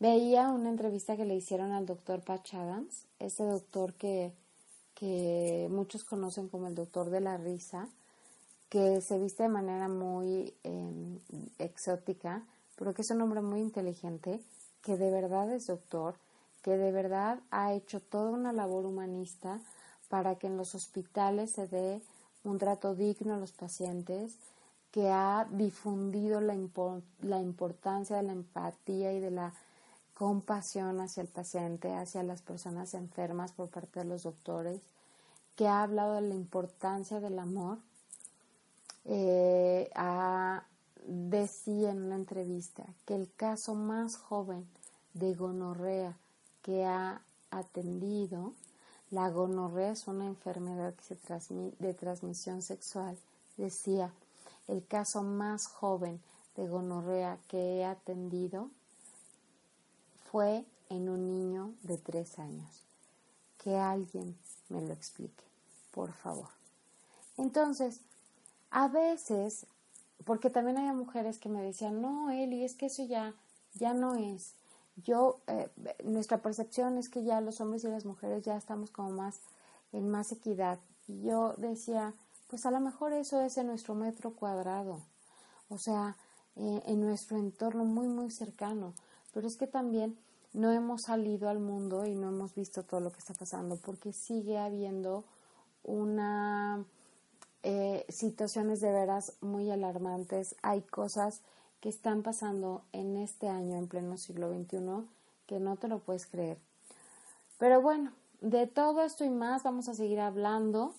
[0.00, 4.32] Veía una entrevista que le hicieron al doctor Patch Adams, ese doctor que,
[4.94, 7.88] que muchos conocen como el doctor de la risa,
[8.68, 11.18] que se viste de manera muy em,
[11.58, 12.44] exótica,
[12.76, 14.40] pero que es un hombre muy inteligente,
[14.82, 16.14] que de verdad es doctor,
[16.62, 19.58] que de verdad ha hecho toda una labor humanista
[20.08, 22.00] para que en los hospitales se dé
[22.44, 24.36] un trato digno a los pacientes,
[24.92, 26.56] que ha difundido la,
[27.20, 29.52] la importancia de la empatía y de la
[30.18, 34.80] compasión hacia el paciente, hacia las personas enfermas por parte de los doctores,
[35.54, 37.78] que ha hablado de la importancia del amor.
[39.04, 39.88] Eh,
[41.06, 44.66] decía en una entrevista que el caso más joven
[45.14, 46.16] de gonorrea
[46.62, 48.54] que ha atendido,
[49.12, 53.16] la gonorrea es una enfermedad que se de transmisión sexual,
[53.56, 54.12] decía,
[54.66, 56.20] el caso más joven
[56.56, 58.68] de gonorrea que he atendido
[60.30, 62.84] fue en un niño de tres años.
[63.58, 64.36] Que alguien
[64.68, 65.44] me lo explique,
[65.90, 66.48] por favor.
[67.36, 68.00] Entonces,
[68.70, 69.66] a veces,
[70.24, 73.34] porque también hay mujeres que me decían, no, Eli, es que eso ya,
[73.74, 74.54] ya no es.
[75.04, 75.70] Yo, eh,
[76.04, 79.40] nuestra percepción es que ya los hombres y las mujeres ya estamos como más
[79.92, 80.78] en más equidad.
[81.06, 82.14] Y yo decía,
[82.48, 85.00] pues a lo mejor eso es en nuestro metro cuadrado,
[85.68, 86.16] o sea,
[86.56, 88.94] eh, en nuestro entorno muy, muy cercano.
[89.32, 90.16] Pero es que también
[90.52, 94.12] no hemos salido al mundo y no hemos visto todo lo que está pasando, porque
[94.12, 95.24] sigue habiendo
[95.84, 96.84] una
[97.62, 100.56] eh, situaciones de veras muy alarmantes.
[100.62, 101.42] Hay cosas
[101.80, 105.06] que están pasando en este año, en pleno siglo XXI,
[105.46, 106.58] que no te lo puedes creer.
[107.58, 110.94] Pero bueno, de todo esto y más vamos a seguir hablando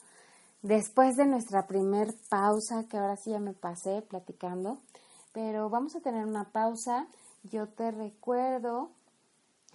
[0.61, 4.79] después de nuestra primer pausa, que ahora sí ya me pasé platicando.
[5.31, 7.07] Pero vamos a tener una pausa.
[7.43, 8.91] Yo te recuerdo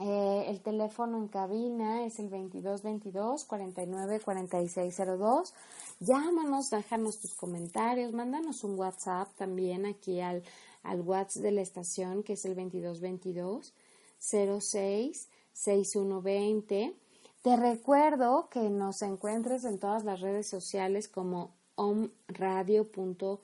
[0.01, 5.55] eh, el teléfono en cabina es el 2222 49 4602.
[6.01, 10.43] Llámanos, déjanos tus comentarios, mándanos un WhatsApp también aquí al,
[10.83, 13.73] al WhatsApp de la estación que es el 2222
[14.19, 16.97] 06 6120.
[17.43, 23.39] Te recuerdo que nos encuentres en todas las redes sociales como omradio.mx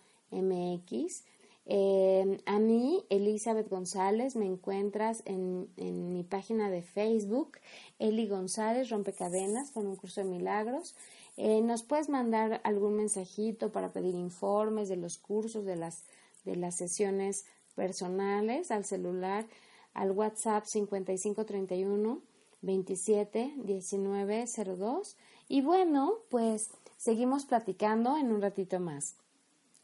[1.72, 7.58] eh, a mí, Elizabeth González, me encuentras en, mi página de Facebook,
[8.00, 10.96] Eli González, Rompecadenas, con un curso de milagros.
[11.36, 16.02] Eh, nos puedes mandar algún mensajito para pedir informes de los cursos, de las,
[16.44, 17.44] de las sesiones
[17.76, 19.46] personales al celular,
[19.94, 22.20] al WhatsApp 5531
[22.62, 24.44] 27 19
[24.76, 25.16] 02.
[25.46, 29.14] Y bueno, pues seguimos platicando en un ratito más.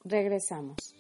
[0.03, 0.96] Regresamos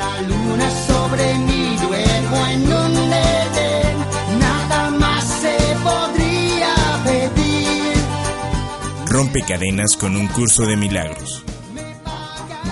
[0.00, 3.96] la luna sobre mi luego en un Edén,
[4.38, 7.94] nada más se podría pedir.
[9.06, 11.44] Rompe cadenas con un curso de milagros.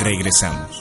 [0.00, 0.77] Regresamos.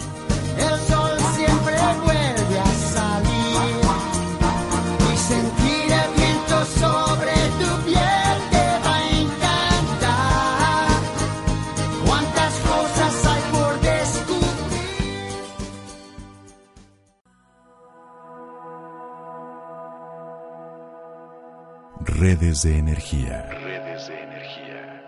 [22.27, 23.49] Redes de energía.
[23.63, 25.01] Redes de energía.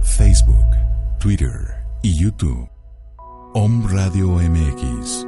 [0.00, 0.76] Facebook,
[1.18, 2.68] Twitter y YouTube.
[3.54, 5.26] Om Radio MX.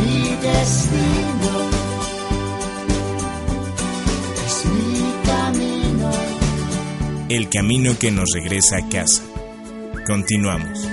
[0.01, 1.72] Mi destino
[7.35, 9.23] El camino que nos regresa a casa.
[10.05, 10.87] Continuamos.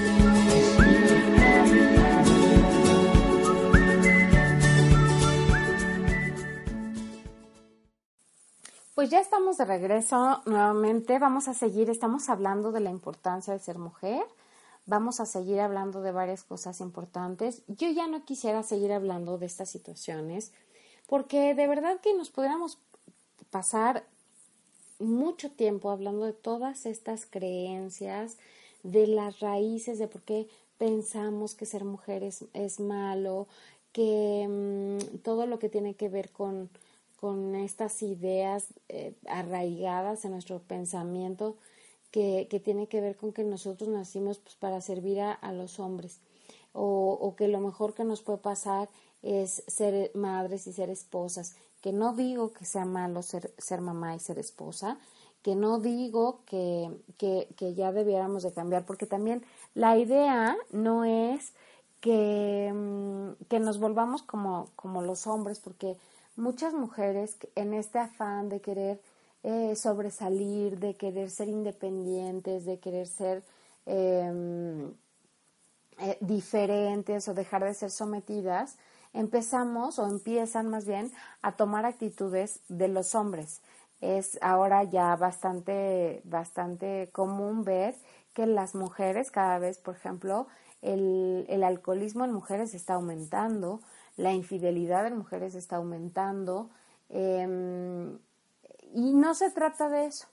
[8.95, 11.19] Pues ya estamos de regreso nuevamente.
[11.19, 14.23] Vamos a seguir, estamos hablando de la importancia de ser mujer.
[14.87, 17.65] Vamos a seguir hablando de varias cosas importantes.
[17.67, 20.55] Yo ya no quisiera seguir hablando de estas situaciones
[21.07, 22.79] porque de verdad que nos pudiéramos
[23.51, 24.07] pasar
[25.01, 28.37] mucho tiempo hablando de todas estas creencias,
[28.83, 30.47] de las raíces de por qué
[30.79, 33.49] pensamos que ser mujer es, malo,
[33.93, 36.71] que mm, todo lo que tiene que ver con,
[37.21, 41.57] con estas ideas eh, arraigadas en nuestro pensamiento,
[42.11, 46.19] que, que, tiene que ver con que nosotros nacimos pues, para servir a, los hombres,
[46.73, 48.89] o, que lo mejor que nos puede pasar
[49.23, 54.15] es ser madres y ser esposas, que no digo que sea malo ser, ser mamá
[54.15, 54.99] y ser esposa,
[55.43, 59.43] que no digo que, que, que ya debiéramos de cambiar, porque también
[59.75, 61.55] la idea no es
[62.01, 65.97] que, mm, que nos volvamos como, como los hombres, porque
[66.37, 69.01] muchas mujeres en este afán de querer
[69.43, 73.43] eh, sobresalir, de querer ser independientes, de querer ser
[73.87, 74.93] em,
[75.99, 78.77] eh, diferentes o dejar de ser sometidas,
[79.13, 83.61] empezamos o empiezan más bien a tomar actitudes de los hombres.
[84.01, 87.95] Es ahora ya bastante, bastante común ver
[88.33, 90.47] que las mujeres cada vez, por ejemplo,
[90.83, 93.81] el, el alcoholismo en mujeres está aumentando,
[94.17, 96.71] la infidelidad en mujeres está aumentando.
[97.11, 98.19] Em,
[98.95, 100.29] y no se trata de eso,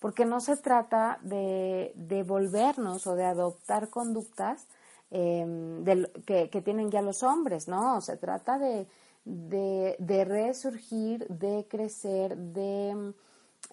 [0.00, 4.66] porque no se trata de, de volvernos o de adoptar conductas
[5.12, 5.84] em,
[6.24, 8.00] que, tienen ya los hombres, ¿no?
[8.00, 8.86] Se trata de,
[9.24, 13.12] de, de resurgir, de crecer, de,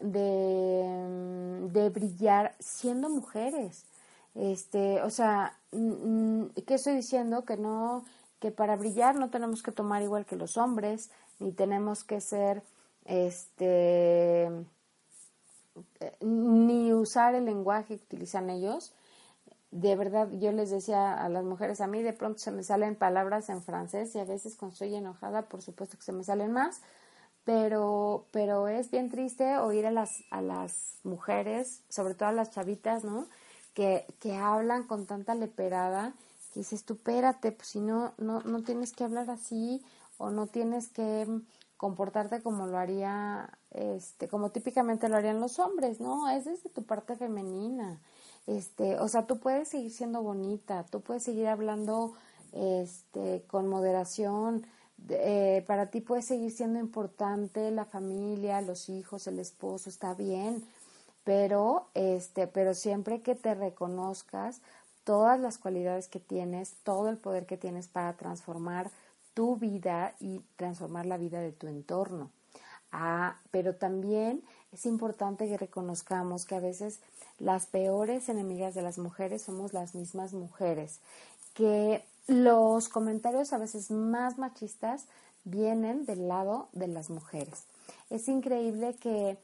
[0.02, 3.86] de, de brillar siendo mujeres.
[4.36, 7.46] Este, o sea, ¿qué estoy diciendo?
[7.46, 8.04] Que no,
[8.40, 11.10] que para brillar no tenemos que tomar igual que los hombres,
[11.40, 12.64] ni tenemos que ser,
[13.06, 14.50] este,
[16.22, 18.94] ni usar el lenguaje que utilizan ellos.
[19.72, 22.96] De verdad, yo les decía a las mujeres, a mí de pronto se me salen
[22.96, 26.52] palabras en francés y a veces cuando estoy enojada, por supuesto que se me salen
[26.52, 26.82] más,
[27.46, 32.52] pero, pero es bien triste oír a las, a las mujeres, sobre todo a las
[32.52, 33.28] chavitas, ¿no?
[33.74, 36.14] que, que hablan con tanta leperada
[36.54, 39.82] que dices, tú pues si no, no, no tienes que hablar así
[40.18, 41.28] o no tienes que
[41.78, 46.28] comportarte como lo haría, este, como típicamente lo harían los hombres, ¿no?
[46.30, 48.02] Es desde tu parte femenina.
[48.50, 52.16] Este, o sea, tú puedes seguir siendo bonita, tú puedes seguir hablando
[52.52, 54.66] este, con moderación,
[55.08, 60.64] eh, para ti puede seguir siendo importante la familia, los hijos, el esposo, está bien,
[61.24, 64.62] pero este, pero siempre que te reconozcas
[65.04, 68.90] todas las cualidades que tienes, todo el poder que tienes para transformar
[69.36, 72.32] tu vida y transformar la vida de tu entorno.
[72.92, 77.00] Ah, pero también es importante que reconozcamos que a veces
[77.40, 81.00] las peores enemigas de las mujeres somos las mismas mujeres,
[81.54, 85.06] que los comentarios a veces más machistas
[85.44, 87.64] vienen del lado de las mujeres.
[88.10, 89.38] Es increíble que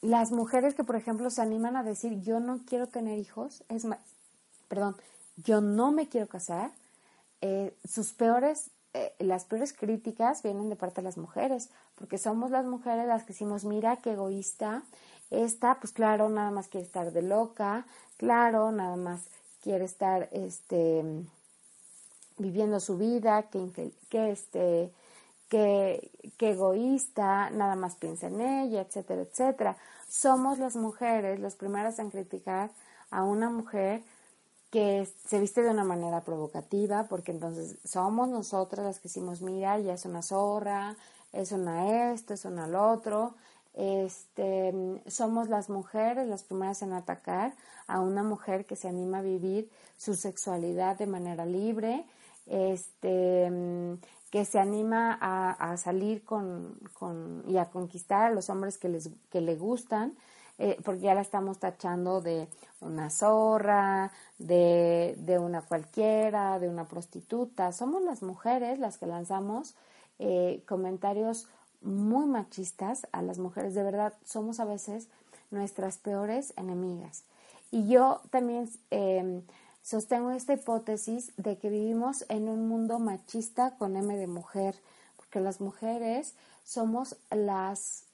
[0.00, 3.86] las mujeres que, por ejemplo, se animan a decir yo no quiero tener hijos, es
[4.68, 4.96] perdón,
[5.36, 6.70] yo no me quiero casar,
[7.40, 12.50] eh, sus peores, eh, las peores críticas vienen de parte de las mujeres, porque somos
[12.50, 14.82] las mujeres las que decimos, mira qué egoísta,
[15.30, 17.86] esta, pues claro, nada más quiere estar de loca,
[18.16, 19.26] claro, nada más
[19.62, 21.04] quiere estar, este,
[22.38, 24.90] viviendo su vida, que, que este,
[25.48, 29.76] que, que egoísta, nada más piensa en ella, etcétera, etcétera.
[30.08, 32.70] Somos las mujeres las primeras en criticar
[33.10, 34.02] a una mujer
[34.70, 39.78] que se viste de una manera provocativa, porque entonces somos nosotras las que decimos, mira,
[39.78, 40.96] ya es una zorra,
[41.32, 43.34] es una esto, es una lo otro.
[43.74, 44.74] Este,
[45.06, 47.54] somos las mujeres las primeras en atacar
[47.86, 52.04] a una mujer que se anima a vivir su sexualidad de manera libre,
[52.46, 53.50] este,
[54.30, 59.10] que se anima a, salir con, con, y a conquistar a los hombres que, les,
[59.30, 60.16] que le gustan,
[60.58, 62.48] eh, porque ya la estamos tachando de
[62.80, 67.72] una zorra, de, de, una cualquiera, de una prostituta.
[67.72, 69.74] Somos las mujeres las que lanzamos
[70.18, 71.48] eh, comentarios
[71.80, 73.74] muy machistas a las mujeres.
[73.74, 75.08] De verdad, somos a veces
[75.50, 77.24] nuestras peores enemigas.
[77.70, 79.42] Y yo también eh,
[79.82, 84.74] sostengo esta hipótesis de que vivimos en un mundo machista con M de mujer,
[85.16, 86.34] porque las mujeres
[86.64, 88.04] somos las,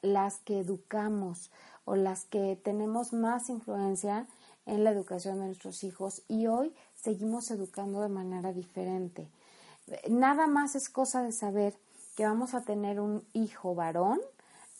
[0.00, 1.50] las que educamos,
[1.84, 4.26] o las que tenemos más influencia
[4.66, 9.28] en la educación de nuestros hijos y hoy seguimos educando de manera diferente.
[10.08, 11.74] Nada más es cosa de saber
[12.16, 14.20] que vamos a tener un hijo varón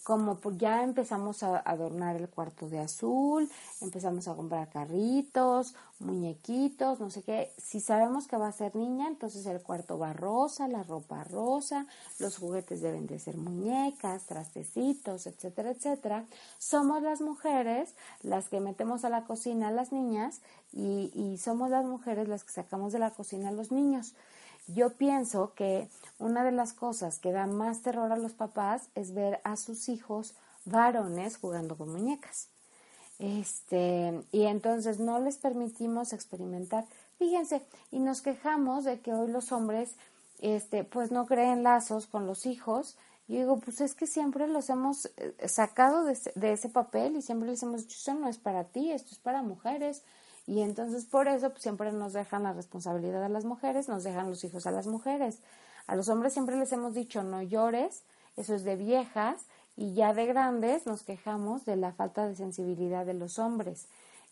[0.02, 3.48] como ya empezamos a adornar el cuarto de azul,
[3.80, 7.52] empezamos a comprar carritos, muñequitos, no sé qué.
[7.56, 11.86] Si sabemos que va a ser niña, entonces el cuarto va rosa, la ropa rosa,
[12.18, 16.24] los juguetes deben de ser muñecas, trastecitos, etcétera, etcétera.
[16.58, 20.40] Somos las mujeres las que metemos a la cocina a las niñas
[20.72, 24.14] y, y somos las mujeres las que sacamos de la cocina a los niños.
[24.66, 25.88] Yo pienso que
[26.18, 29.88] una de las cosas que da más terror a los papás es ver a sus
[29.88, 30.34] hijos
[30.64, 32.48] varones jugando con muñecas.
[33.18, 36.84] Este, y entonces no les permitimos experimentar.
[37.18, 39.94] Fíjense, y nos quejamos de que hoy los hombres
[40.40, 42.96] este, pues no creen lazos con los hijos.
[43.28, 47.22] Y digo, pues es que siempre los hemos eh, sacado de de ese papel y
[47.22, 50.02] siempre les hemos dicho, no es para ti, esto es para mujeres.
[50.52, 54.28] Y entonces por eso pues, siempre nos dejan la responsabilidad a las mujeres, nos dejan
[54.28, 55.38] los hijos a las mujeres.
[55.86, 58.02] A los hombres siempre les hemos dicho, no llores,
[58.36, 59.46] eso es de viejas,
[59.78, 63.86] y ya de grandes nos quejamos de la falta de sensibilidad de los hombres.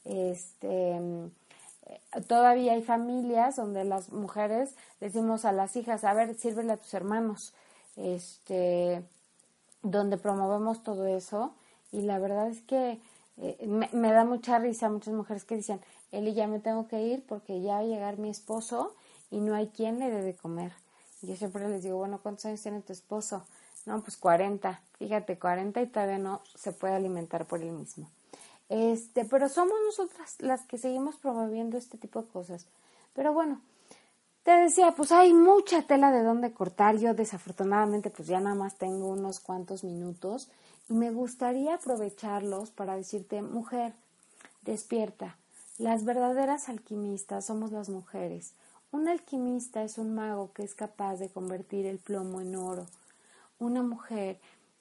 [0.05, 1.01] Este,
[2.29, 6.93] todavía hay familias donde las mujeres decimos a las hijas, a ver, sírvele a tus
[6.93, 7.55] hermanos,
[7.97, 9.03] este,
[9.83, 11.55] donde promovemos todo eso
[11.93, 13.01] y la verdad es que
[13.43, 15.80] eh, me, da mucha risa muchas mujeres que dicen,
[16.12, 18.95] Eli, ya me tengo que ir porque ya va a llegar mi esposo
[19.30, 20.72] y no hay quien le debe comer.
[21.22, 23.45] Y yo siempre les digo, bueno, ¿cuántos años tiene tu esposo?
[23.86, 28.11] No, pues 40, fíjate, 40 y todavía no se puede alimentar por él mismo.
[28.68, 32.66] Este, pero somos nosotras las que seguimos promoviendo este tipo de cosas.
[33.14, 33.61] Pero bueno,
[34.43, 36.99] te decía, pues hay mucha tela de dónde cortar.
[36.99, 40.51] Yo desafortunadamente pues ya nada más tengo unos cuantos minutos
[40.91, 43.95] me gustaría aprovecharlos para decirte, mujer,
[44.62, 45.36] despierta.
[45.78, 48.53] Las verdaderas alquimistas somos las mujeres.
[48.91, 52.86] Un alquimista es un mago que es capaz de convertir el plomo en oro.
[53.61, 54.38] Una mujer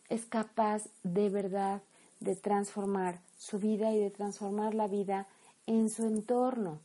[0.10, 1.82] es capaz de verdad
[2.20, 5.28] de transformar su vida y de transformar la vida
[5.68, 6.80] en su entorno.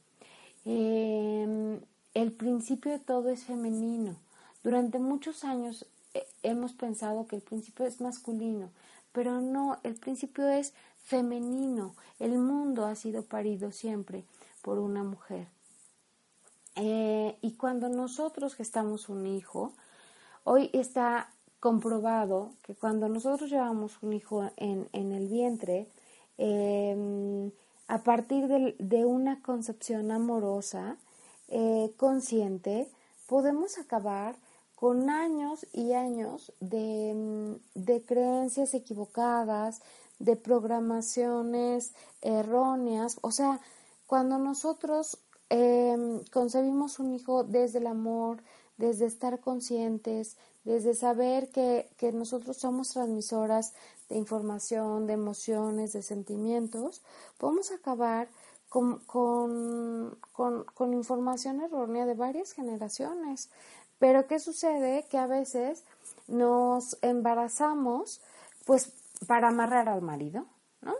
[0.66, 1.80] Em,
[2.12, 4.16] el principio de todo es femenino.
[4.62, 8.68] Durante muchos años eh, hemos pensado que el principio es masculino,
[9.14, 11.94] pero no, el principio es femenino.
[12.18, 14.24] El mundo ha sido parido siempre
[14.60, 15.48] por una mujer.
[16.76, 19.72] Eh, y cuando nosotros gestamos un hijo,
[20.44, 25.88] hoy está comprobado que cuando nosotros llevamos un hijo en, en el vientre,
[26.38, 27.52] Em,
[27.86, 30.96] a partir de, una concepción amorosa,
[31.48, 32.88] eh, consciente,
[33.26, 34.36] podemos acabar
[34.84, 39.80] con años y años de, de, creencias equivocadas,
[40.18, 43.16] de programaciones erróneas.
[43.22, 43.62] O sea,
[44.06, 45.16] cuando nosotros
[45.48, 48.42] em, concebimos un hijo desde el amor,
[48.76, 53.72] desde estar conscientes, desde saber que, que nosotros somos transmisoras
[54.10, 57.00] de información, de emociones, de sentimientos,
[57.38, 58.28] podemos acabar
[58.74, 60.18] con, con,
[60.74, 63.48] con, información errónea de varias generaciones.
[63.98, 65.06] Pero ¿qué sucede?
[65.10, 65.84] Que a veces
[66.26, 68.20] nos embarazamos
[68.64, 68.92] pues
[69.26, 70.46] para amarrar al marido,
[70.80, 70.94] ¿no?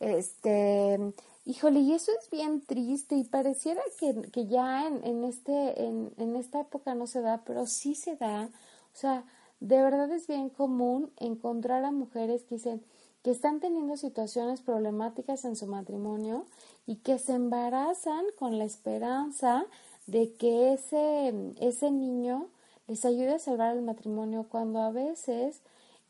[0.00, 0.98] Este,
[1.44, 6.12] híjole, y eso es bien triste y pareciera que, que ya en, en, este, en,
[6.18, 8.50] en esta época no se da, pero sí se da.
[8.94, 9.24] O sea,
[9.60, 12.84] de verdad es bien común encontrar a mujeres que dicen
[13.22, 16.46] que están teniendo situaciones problemáticas en su matrimonio
[16.86, 19.66] y que se embarazan con la esperanza
[20.06, 22.48] de que ese, ese niño
[22.86, 25.60] les ayude a salvar el matrimonio cuando a veces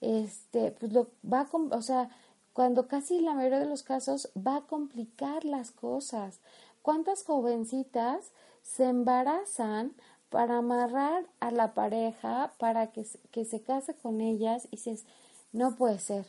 [0.01, 2.11] este pues lo va o sea
[2.53, 6.41] cuando casi la mayoría de los casos va a complicar las cosas
[6.83, 8.31] cuántas jovencitas
[8.63, 9.95] se embarazan
[10.31, 15.05] para amarrar a la pareja, para que, se case con ellas y dices,
[15.53, 16.27] no puede ser.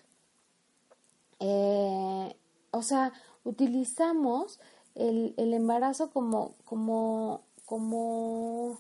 [1.40, 2.36] Eh,
[2.72, 3.14] o sea,
[3.44, 4.60] utilizamos
[4.96, 8.80] el, el embarazo como, como, como,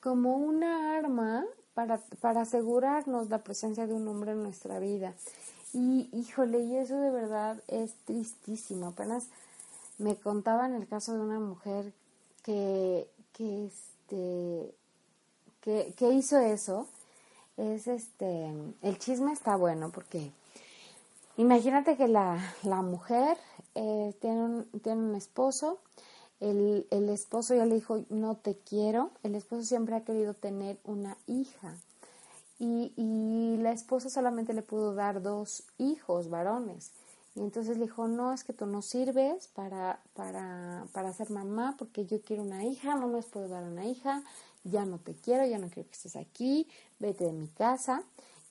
[0.00, 1.44] como una arma
[1.74, 5.14] para, para asegurarnos la presencia de un hombre en nuestra vida.
[5.72, 8.88] Y híjole, y eso de verdad es tristísimo.
[8.88, 9.26] Apenas
[9.98, 11.92] me contaban el caso de una mujer
[12.42, 14.74] que, que este,
[15.60, 16.86] que, hizo eso,
[17.56, 18.52] es este,
[18.82, 20.32] el chisme está bueno porque
[21.36, 23.36] imagínate que la, la mujer
[23.74, 25.78] eh, tiene, un, tiene un esposo,
[26.40, 30.78] el, el esposo ya le dijo, no te quiero, el esposo siempre ha querido tener
[30.84, 31.76] una hija.
[32.58, 36.92] Y, y, la esposa solamente le pudo dar dos hijos varones.
[37.34, 41.76] Y entonces le dijo, no, es que tú no sirves para, para, para ser mamá
[41.78, 44.22] porque yo quiero una hija, no me puedo dar una hija,
[44.64, 46.66] ya no te quiero, ya no quiero que estés aquí,
[46.98, 48.02] vete de mi casa.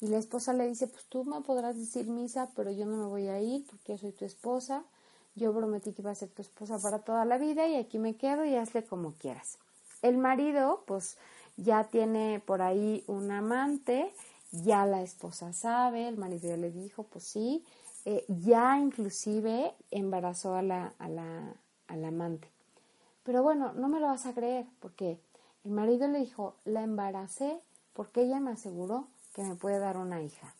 [0.02, 3.06] Y la esposa le dice, pues tú me podrás decir misa, pero yo no me
[3.06, 4.84] voy a ir porque soy tu esposa.
[5.40, 8.18] Yo prometí que iba a ser tu esposa para toda la vida y aquí me
[8.18, 9.58] quedo y hazle como quieras.
[10.02, 11.18] El marido, pues
[11.56, 14.14] ya tiene por ahí un amante,
[14.52, 17.64] ya la esposa sabe, el marido ya le dijo, pues sí,
[18.04, 22.50] eh, ya inclusive embarazó a la, a, la, amante.
[23.24, 25.22] Pero bueno, no me lo vas a creer, porque
[25.64, 27.62] el marido le dijo, la embaracé
[27.94, 30.54] porque ella me aseguró que me puede dar una hija.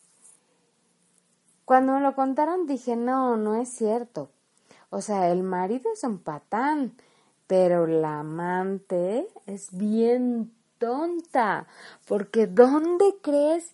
[1.66, 4.30] Cuando me lo contaron dije, no, no es cierto.
[4.90, 6.92] O sea, el marido es un patán,
[7.46, 11.66] pero la amante es bien tonta,
[12.06, 13.72] porque ¿dónde crees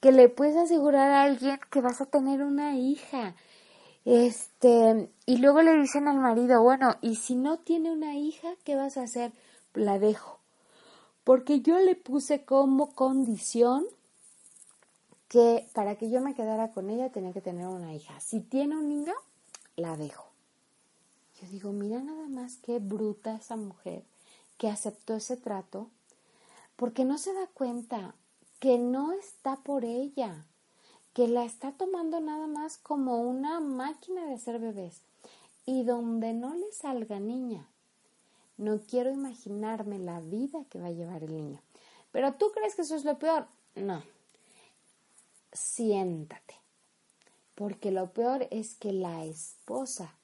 [0.00, 3.34] que le puedes asegurar a alguien que vas a tener una hija?
[4.04, 8.76] Este, y luego le dicen al marido, bueno, y si no tiene una hija, ¿qué
[8.76, 9.32] vas a hacer?
[9.72, 10.38] La dejo.
[11.24, 13.84] Porque yo le puse como condición
[15.28, 18.20] que para que yo me quedara con ella tenía que tener una hija.
[18.20, 19.14] Si tiene un niño,
[19.76, 20.33] la dejo.
[21.40, 24.04] Yo digo, mira nada más qué bruta esa mujer
[24.58, 25.88] que aceptó ese trato,
[26.76, 28.14] porque no se da cuenta
[28.60, 30.46] que no está por ella,
[31.12, 35.00] que la está tomando nada más como una máquina de hacer bebés.
[35.66, 37.66] Y donde no le salga niña,
[38.56, 41.60] no quiero imaginarme la vida que va a llevar el niño.
[42.12, 43.46] Pero tú crees que eso es lo peor?
[43.74, 44.02] No.
[45.52, 46.54] Siéntate.
[47.54, 50.14] Porque lo peor es que la esposa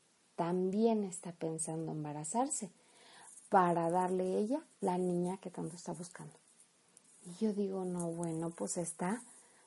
[0.41, 2.71] también está pensando embarazarse
[3.51, 6.33] para darle ella la niña que tanto está buscando.
[7.27, 9.23] Y yo digo, no, bueno, pues está,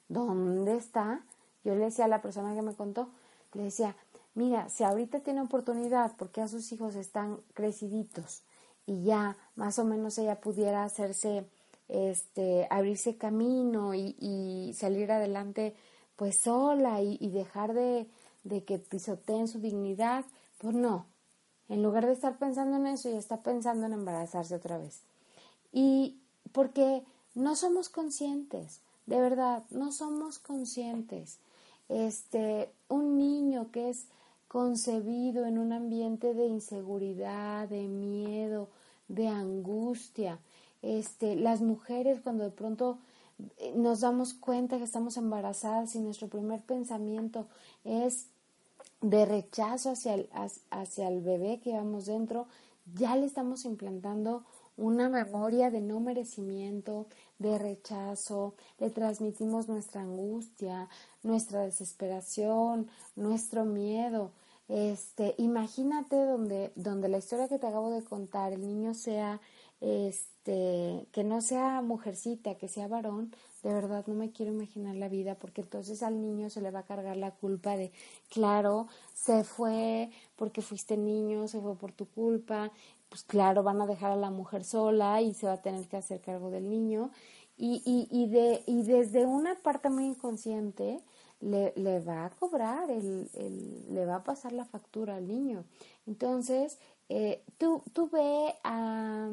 [0.09, 1.21] ¿dónde está?
[1.63, 3.09] Yo le decía a la persona que me contó,
[3.53, 3.95] le decía,
[4.33, 8.41] mira, si ahorita tiene oportunidad porque a sus hijos están creciditos
[8.87, 11.45] y ya más o menos ella pudiera hacerse,
[11.87, 15.75] este, abrirse camino y, salir adelante
[16.15, 18.09] pues sola y, y dejar de,
[18.43, 20.25] de que pisoteen su dignidad,
[20.63, 21.05] pues no,
[21.67, 25.01] en lugar de estar pensando en eso, ya está pensando en embarazarse otra vez.
[25.73, 26.21] Y
[26.53, 27.03] porque
[27.35, 31.39] no somos conscientes, de verdad, no somos conscientes.
[31.89, 34.05] Este, un niño que es
[34.47, 38.69] concebido en un ambiente de inseguridad, de miedo,
[39.09, 40.39] de angustia.
[40.81, 42.99] Este, las mujeres cuando de pronto
[43.57, 47.47] eh, nos damos cuenta que estamos embarazadas y nuestro primer pensamiento
[47.83, 48.27] es
[49.03, 50.29] de rechazo hacia el,
[50.71, 52.47] hacia el bebé que llevamos dentro,
[52.95, 54.45] ya le estamos implantando
[54.77, 60.87] una memoria de no merecimiento, de rechazo, le transmitimos nuestra angustia,
[61.21, 64.31] nuestra desesperación, nuestro miedo.
[64.69, 69.41] Este, imagínate donde, donde la historia que te acabo de contar, el niño sea,
[69.83, 75.09] este, que no sea mujercita, que sea varón, de verdad no me quiero imaginar la
[75.09, 77.91] vida porque entonces al niño se le va a cargar la culpa de,
[78.29, 82.71] claro, se fue porque fuiste niño, se fue por tu culpa,
[83.09, 85.97] pues claro, van a dejar a la mujer sola y se va a tener que
[85.97, 87.11] hacer cargo del niño.
[87.55, 91.01] Y, y, de, y desde una parte muy inconsciente
[91.39, 95.63] le, le va a cobrar, el, el, le va a pasar la factura al niño.
[96.07, 96.79] Entonces,
[97.09, 99.29] eh, tú, tú ve a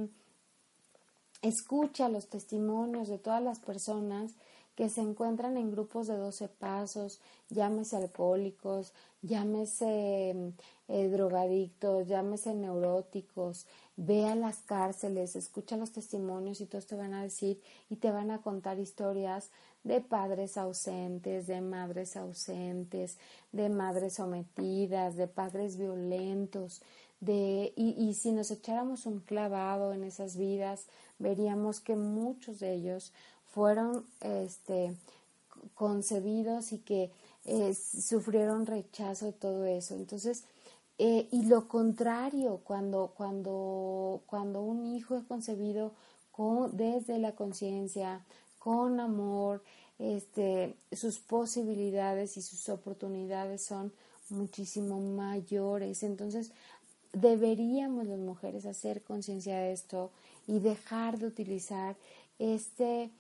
[1.43, 4.33] escucha los testimonios de todas las personas
[4.75, 7.21] que se encuentran en grupos de 12 pasos,
[7.51, 10.55] llámese alcohólicos, llámese
[10.89, 13.67] eh, drogadictos, llámese neuróticos,
[13.97, 17.61] ve a las cárceles, escucha los testimonios y todos te van a decir
[17.91, 19.51] y te van a contar historias
[19.85, 23.19] de padres ausentes, de madres ausentes,
[23.53, 26.83] de madres sometidas, de padres violentos,
[27.21, 30.87] de, y, y si nos echáramos un clavado en esas vidas,
[31.19, 33.13] veríamos que muchos de ellos
[33.53, 34.95] fueron este,
[35.75, 37.11] concebidos y que
[37.45, 39.95] eh, sufrieron rechazo de todo eso.
[39.95, 40.45] Entonces,
[40.99, 45.93] eh, y lo contrario, cuando, cuando, cuando un hijo es concebido
[46.33, 48.25] con, desde la conciencia,
[48.59, 49.63] con amor,
[49.99, 53.93] este, sus posibilidades y sus oportunidades son
[54.29, 56.03] muchísimo mayores.
[56.03, 56.53] Entonces,
[57.13, 60.11] deberíamos las mujeres hacer conciencia de esto
[60.47, 61.97] y dejar de utilizar
[62.39, 63.11] este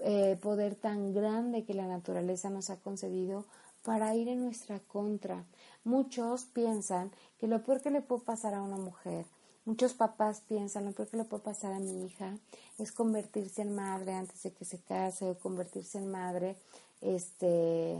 [0.00, 3.44] eh, poder tan grande que la naturaleza nos ha concedido
[3.82, 5.44] para ir en nuestra contra.
[5.84, 9.24] Muchos piensan que lo peor que le puede pasar a una mujer,
[9.64, 12.36] muchos papás piensan lo peor que le puede pasar a mi hija
[12.78, 16.56] es convertirse en madre antes de que se case o convertirse en madre
[17.00, 17.96] este,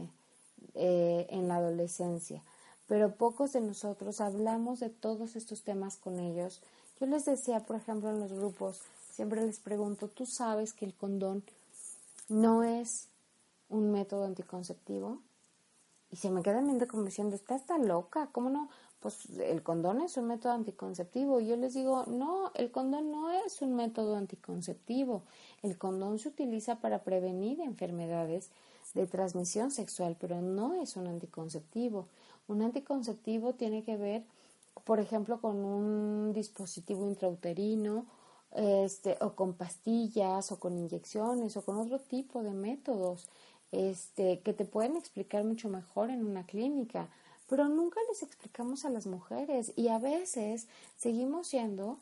[0.75, 2.43] eh, en la adolescencia
[2.89, 6.61] pero pocos de nosotros hablamos de todos estos temas con ellos.
[7.01, 8.81] Yo les decía, por ejemplo, en los grupos,
[9.13, 11.43] siempre les pregunto, ¿tú sabes que el condón
[12.29, 13.09] no es
[13.69, 15.19] un método anticonceptivo?
[16.11, 18.69] Y se me quedan viendo como diciendo, está está loca, ¿cómo no?
[19.01, 21.41] Pues el condón es un método anticonceptivo.
[21.41, 25.23] Y yo les digo, no, el condón no es un método anticonceptivo.
[25.63, 28.51] El condón se utiliza para prevenir enfermedades
[28.95, 32.07] de transmisión sexual, pero no es un anticonceptivo.
[32.49, 34.25] Un anticonceptivo tiene que ver,
[34.85, 38.07] por ejemplo, con un dispositivo intrauterino,
[38.53, 43.27] este, o con pastillas, o con inyecciones, o con otro tipo de métodos,
[43.73, 47.09] este, que te pueden explicar mucho mejor en una clínica,
[47.49, 50.67] pero nunca les explicamos a las mujeres y a veces
[50.97, 51.99] seguimos siendo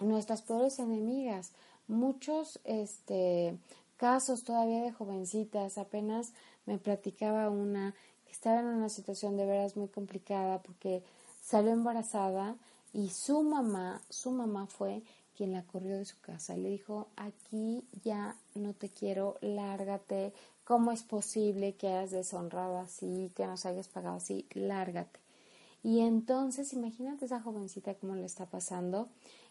[0.00, 1.52] nuestras peores enemigas.
[1.86, 3.58] muchos este,
[3.96, 5.78] casos todavía de jovencitas.
[5.78, 6.32] Apenas
[6.66, 7.94] me platicaba una
[8.30, 11.02] estaba en una situación de veras muy complicada porque
[11.42, 12.56] salió embarazada
[12.92, 15.02] y su mamá, su mamá fue
[15.36, 20.32] quien la corrió de su casa y le dijo, aquí ya no te quiero, lárgate,
[20.64, 24.46] ¿cómo es posible que hayas deshonrado así, que nos hayas pagado así?
[24.54, 25.20] Lárgate.
[25.82, 29.08] Y entonces, imagínate esa jovencita cómo le está pasando,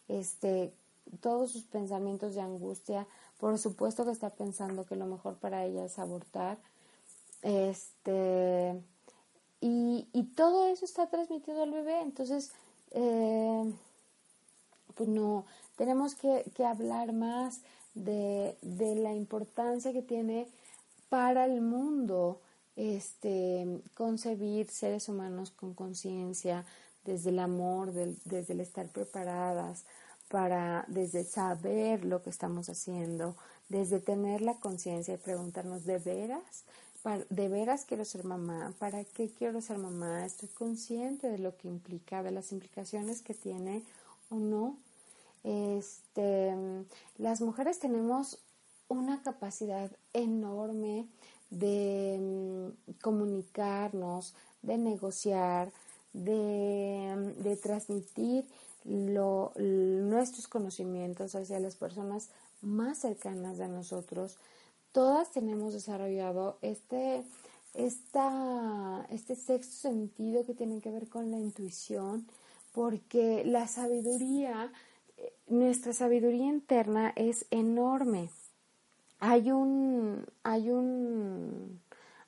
[0.07, 0.73] este,
[1.21, 3.07] todos sus pensamientos de angustia,
[3.37, 6.57] por supuesto que está pensando que lo mejor para ella es abortar,
[7.43, 8.81] este,
[9.61, 12.51] y, y todo eso está transmitido al bebé, entonces,
[12.91, 13.73] eh,
[14.95, 17.61] pues no, tenemos que, que hablar más
[17.93, 20.47] de, de, la importancia que tiene
[21.09, 22.41] para el mundo
[22.75, 26.65] este, concebir seres humanos con conciencia,
[27.05, 29.83] desde el amor, desde el estar preparadas,
[30.29, 33.35] para desde saber lo que estamos haciendo,
[33.69, 36.63] desde tener la conciencia y preguntarnos de veras,
[37.29, 40.25] de veras quiero ser mamá, ¿para qué quiero ser mamá?
[40.25, 43.83] Estoy consciente de lo que implica, de las implicaciones que tiene
[44.29, 44.77] o no.
[45.43, 46.55] Este,
[47.17, 48.39] las mujeres tenemos
[48.87, 51.05] una capacidad enorme
[51.49, 55.71] de mm, comunicarnos, de negociar,
[56.13, 58.45] de, de transmitir
[58.85, 62.29] lo, nuestros conocimientos hacia las personas
[62.61, 64.37] más cercanas de nosotros.
[64.93, 67.23] Todas tenemos desarrollado este,
[67.73, 72.27] esta, este sexto sentido que tiene que ver con la intuición,
[72.73, 74.71] porque la sabiduría,
[75.17, 78.29] eh, nuestra sabiduría interna es enorme.
[79.19, 81.81] Hay un, hay un,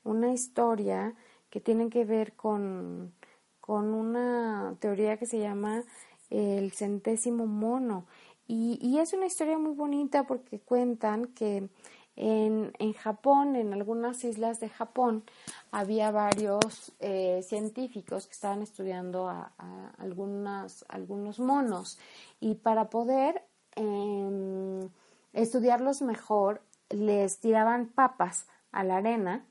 [0.03, 1.13] una historia
[1.51, 3.13] que tiene que ver con,
[3.61, 5.83] con una teoría que se llama
[6.31, 8.07] el centésimo mono.
[8.47, 11.67] Y, y, es una historia muy bonita porque cuentan que
[12.15, 15.23] en, en Japón, en algunas islas de Japón,
[15.71, 19.51] había varios eh, científicos que estaban estudiando a,
[19.97, 21.99] algunos monos.
[22.39, 23.43] Y para poder
[23.75, 24.89] em,
[25.33, 29.45] estudiarlos mejor les tiraban papas a la arena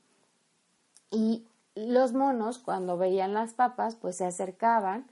[1.11, 1.45] y
[1.75, 5.05] los monos cuando veían las papas pues se acercaban,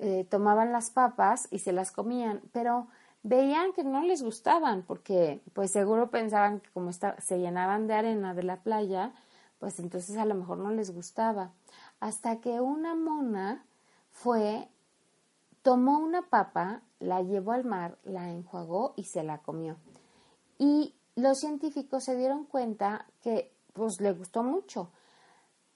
[0.00, 2.88] eh, tomaban las papas y se las comían, pero
[3.24, 8.34] veían que no les gustaban porque pues seguro pensaban que como se llenaban de arena
[8.34, 9.12] de la playa,
[9.58, 11.50] pues entonces a lo mejor no les gustaba.
[12.00, 13.64] Hasta que una mona
[14.12, 14.68] fue,
[15.62, 19.76] tomó una papa, la llevó al mar, la enjuagó y se la comió.
[20.58, 24.90] Y los científicos se dieron cuenta que pues le gustó mucho.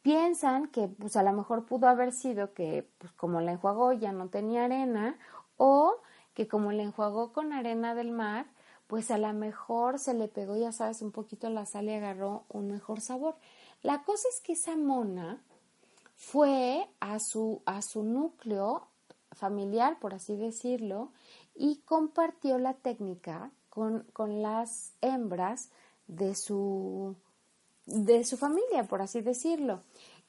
[0.03, 4.13] Piensan que pues a lo mejor pudo haber sido que pues como la enjuagó ya
[4.13, 5.17] no tenía arena
[5.57, 5.97] o
[6.39, 8.47] que como la enjuagó con arena del mar,
[8.87, 12.45] pues a lo mejor se le pegó, ya sabes, un poquito la sal y agarró
[12.49, 13.35] un mejor sabor.
[13.83, 15.43] La cosa es que esa mona
[16.15, 18.87] fue a su, a su núcleo
[19.33, 21.11] familiar, por así decirlo,
[21.57, 24.07] y compartió la técnica con,
[24.41, 25.71] las hembras
[26.07, 27.17] de su,
[27.85, 29.83] de su familia, por así decirlo.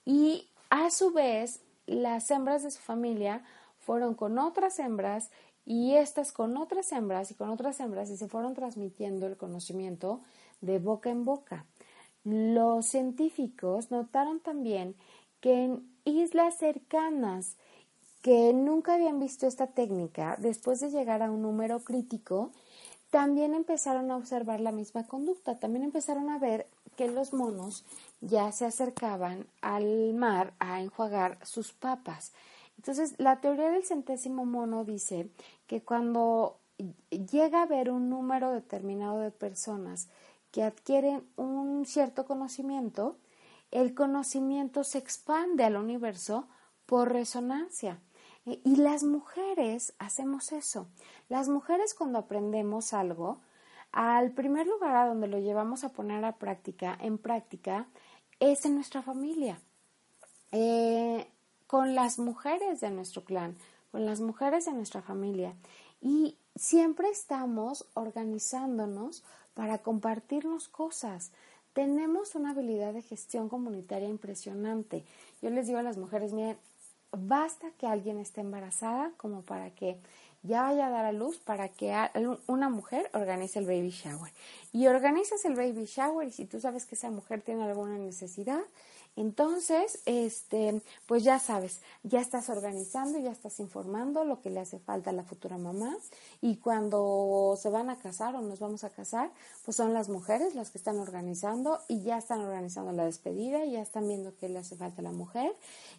[0.05, 3.43] Y a su vez, las hembras de su familia
[3.89, 5.32] fueron con otras hembras
[5.70, 10.20] y estas con otras hembras y con otras hembras y se fueron transmitiendo el conocimiento
[10.61, 11.63] de boca en boca.
[12.24, 14.95] Los científicos notaron también
[15.41, 17.55] que en islas cercanas
[18.24, 22.49] que nunca habían visto esta técnica, después de llegar a un número crítico,
[23.11, 26.65] también empezaron a observar la misma conducta, también empezaron a ver
[26.97, 27.86] que los monos
[28.22, 32.34] ya se acercaban al mar a enjuagar sus papas.
[32.80, 35.30] Entonces, la teoría del centésimo mono dice
[35.67, 36.61] que cuando
[37.09, 40.07] llega a haber un número determinado de personas
[40.49, 43.17] que adquieren un cierto conocimiento,
[43.71, 46.47] el conocimiento se expande al universo
[46.86, 47.99] por resonancia.
[48.45, 50.88] Eh, y las mujeres hacemos eso.
[51.27, 53.41] Las mujeres cuando aprendemos algo,
[53.91, 57.88] al primer lugar a donde lo llevamos a poner a práctica, en práctica,
[58.39, 59.59] es en nuestra familia.
[60.53, 61.30] Eh,
[61.70, 63.55] con las mujeres de nuestro clan,
[63.91, 65.53] con las mujeres de nuestra familia.
[66.01, 71.30] Y siempre estamos organizándonos para compartirnos cosas.
[71.74, 75.05] Tenemos una habilidad de gestión comunitaria impresionante.
[75.43, 76.57] Yo les digo a las mujeres, miren,
[77.11, 79.99] basta que alguien esté embarazada como para que
[80.41, 81.93] ya vaya a dar a luz para que
[82.47, 84.34] una mujer organice el baby shower.
[84.74, 88.63] Y organizas el baby shower y si tú sabes que esa mujer tiene alguna necesidad,
[89.16, 94.80] Entonces, este, pues ya sabes, ya estás organizando, ya estás informando lo que le hace
[94.80, 95.97] falta a la futura mamá
[96.41, 99.30] y cuando se van a casar o nos vamos a casar,
[99.66, 103.82] pues son las mujeres las que están organizando y ya están organizando la despedida, ya
[103.82, 105.53] están viendo qué le hace falta a la mujer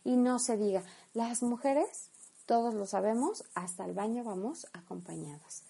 [0.04, 0.82] y no se diga,
[1.12, 2.08] las mujeres,
[2.46, 5.62] todos lo sabemos, hasta el baño vamos acompañadas.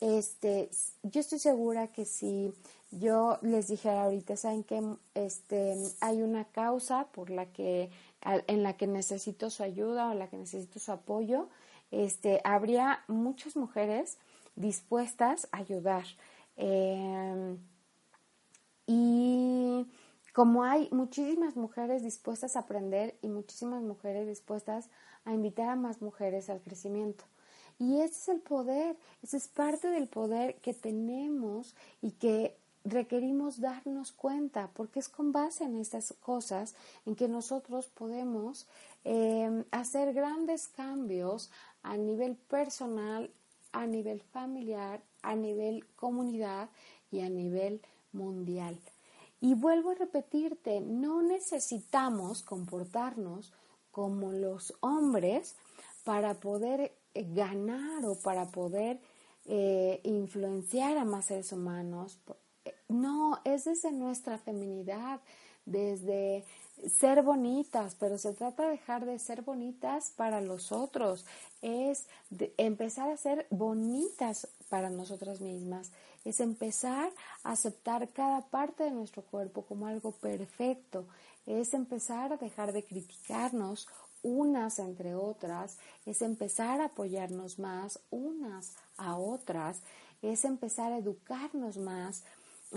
[0.00, 0.70] Este,
[1.02, 2.52] yo estoy segura que si
[2.98, 4.82] yo les dijera ahorita, saben que
[5.14, 7.90] este, hay una causa por la que
[8.24, 11.48] en la que necesito su ayuda o en la que necesito su apoyo,
[11.90, 14.16] este, habría muchas mujeres
[14.56, 16.04] dispuestas a ayudar.
[16.56, 17.58] Em,
[18.86, 19.86] y
[20.32, 24.88] como hay muchísimas mujeres dispuestas a aprender y muchísimas mujeres dispuestas
[25.24, 27.24] a invitar a más mujeres al crecimiento.
[27.78, 33.60] Y ese es el poder, ese es parte del poder que tenemos y que requerimos
[33.60, 36.74] darnos cuenta, porque es con base en estas cosas
[37.06, 38.66] en que nosotros podemos
[39.04, 41.50] eh, hacer grandes cambios
[41.82, 43.30] a nivel personal,
[43.72, 46.68] a nivel familiar, a nivel comunidad
[47.10, 47.80] y a nivel
[48.12, 48.78] mundial.
[49.40, 53.52] Y vuelvo a repetirte, no necesitamos comportarnos
[53.90, 55.56] como los hombres
[56.04, 59.00] para poder eh, ganar o para poder
[59.46, 62.18] eh, influenciar a más seres humanos.
[62.88, 65.20] No, es desde nuestra feminidad,
[65.66, 66.44] desde
[66.98, 71.24] ser bonitas, pero se trata de dejar de ser bonitas para los otros,
[71.62, 72.06] es
[72.58, 75.92] empezar a ser bonitas para nosotras mismas,
[76.24, 77.10] es empezar
[77.42, 81.06] a aceptar cada parte de nuestro cuerpo como algo perfecto,
[81.46, 83.88] es empezar a dejar de criticarnos
[84.22, 89.80] unas entre otras, es empezar a apoyarnos más unas a otras,
[90.22, 92.24] es empezar a educarnos más.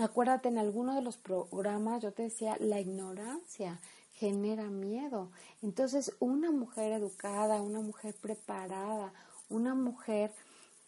[0.00, 3.80] Acuérdate, en alguno de los programas yo te decía, la ignorancia
[4.12, 5.30] genera miedo.
[5.62, 9.12] Entonces, una mujer educada, una mujer preparada,
[9.48, 10.32] una mujer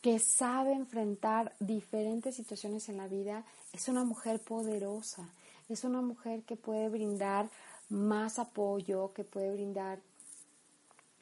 [0.00, 5.28] que sabe enfrentar diferentes situaciones en la vida, es una mujer poderosa,
[5.68, 7.50] es una mujer que puede brindar
[7.88, 10.00] más apoyo, que puede brindar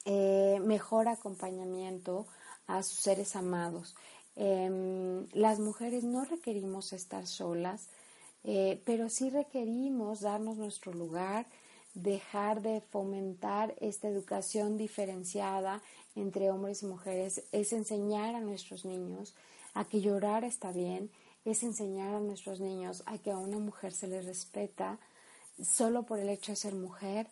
[0.04, 2.26] eh, mejor acompañamiento
[2.66, 3.96] a sus seres amados.
[4.40, 7.88] Em, las mujeres no requerimos estar solas,
[8.44, 11.46] eh, pero sí requerimos darnos nuestro lugar,
[11.94, 15.82] dejar de fomentar esta educación diferenciada
[16.14, 19.34] entre hombres y mujeres, es enseñar a nuestros niños
[19.74, 21.10] a que llorar está bien,
[21.44, 25.00] es enseñar a nuestros niños a que a una mujer se le respeta
[25.60, 27.26] solo por el hecho de ser mujer,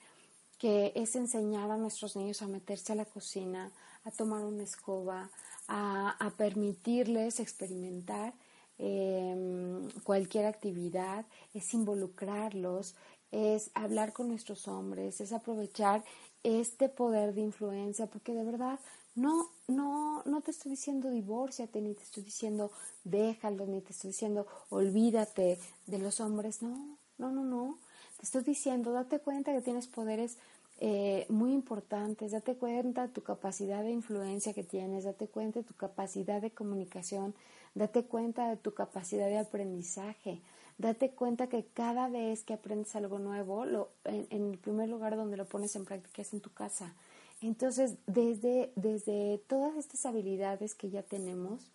[0.58, 3.70] que es enseñar a nuestros niños a meterse a la cocina,
[4.04, 5.30] a tomar una escoba,
[5.68, 8.34] a, permitirles experimentar
[8.78, 12.94] em, cualquier actividad, es involucrarlos,
[13.30, 16.04] es hablar con nuestros hombres, es aprovechar
[16.42, 18.78] este poder de influencia, porque de verdad
[19.14, 22.70] no, no, no te estoy diciendo divórciate, ni te estoy diciendo
[23.04, 27.78] déjalo, ni te estoy diciendo olvídate de los hombres, no, no, no, no.
[28.18, 30.38] Te estoy diciendo, date cuenta que tienes poderes
[30.78, 35.64] eh, muy importantes, date cuenta de tu capacidad de influencia que tienes, date cuenta de
[35.64, 37.34] tu capacidad de comunicación,
[37.74, 40.42] date cuenta de tu capacidad de aprendizaje,
[40.76, 45.38] date cuenta que cada vez que aprendes algo nuevo, lo, en, el primer lugar donde
[45.38, 46.94] lo pones en práctica es en tu casa.
[47.40, 51.70] Entonces, desde, desde todas estas habilidades que ya tenemos,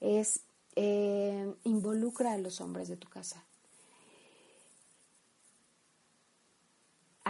[0.00, 0.40] es
[0.74, 3.44] eh, involucra a los hombres de tu casa.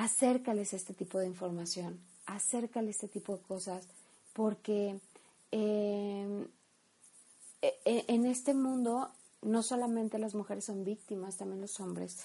[0.01, 3.86] Acércales este tipo de información, acércales este tipo de cosas,
[4.32, 4.98] porque
[5.51, 6.46] em,
[7.61, 9.11] e, e, en este mundo
[9.42, 12.18] no solamente las mujeres son víctimas, también los hombres.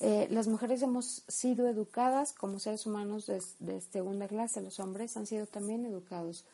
[0.00, 5.26] Eh, las mujeres hemos sido educadas como seres humanos de, segunda clase, los hombres han
[5.26, 6.44] sido también educados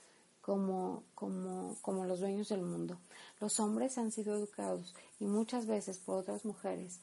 [0.40, 2.96] como, como, como los dueños del mundo.
[3.38, 7.00] Los hombres han sido educados y muchas veces por otras mujeres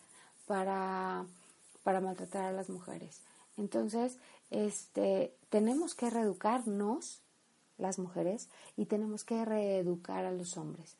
[0.47, 1.25] para,
[1.83, 3.21] para maltratar a las mujeres.
[3.57, 4.17] Entonces,
[4.49, 7.21] este, tenemos que reeducarnos
[7.77, 10.95] las mujeres y tenemos que reeducar a los hombres.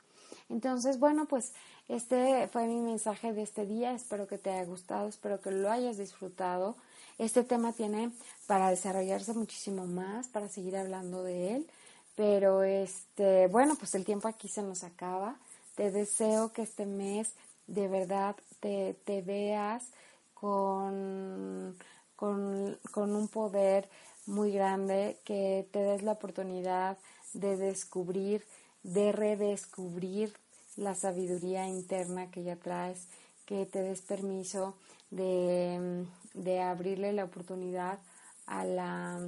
[0.50, 1.54] Entonces, bueno, pues
[1.88, 3.94] este fue mi mensaje de este día.
[3.94, 6.76] Espero que te haya gustado, espero que lo hayas disfrutado.
[7.18, 8.12] Este tema tiene
[8.48, 11.68] para desarrollarse muchísimo más, para seguir hablando de él.
[12.16, 15.38] Pero este, bueno, pues el tiempo aquí se nos acaba.
[15.76, 17.34] Te deseo que este mes
[17.68, 19.86] de verdad te, te veas
[20.34, 21.78] con
[22.22, 22.78] con,
[23.16, 23.90] un poder
[24.28, 27.00] muy grande, que te des la oportunidad
[27.34, 28.46] de descubrir,
[28.84, 30.32] de redescubrir
[30.78, 33.08] la sabiduría interna que ya traes,
[33.48, 34.76] que te des permiso
[35.10, 36.06] de,
[36.36, 37.98] de abrirle la oportunidad
[38.46, 39.20] a la,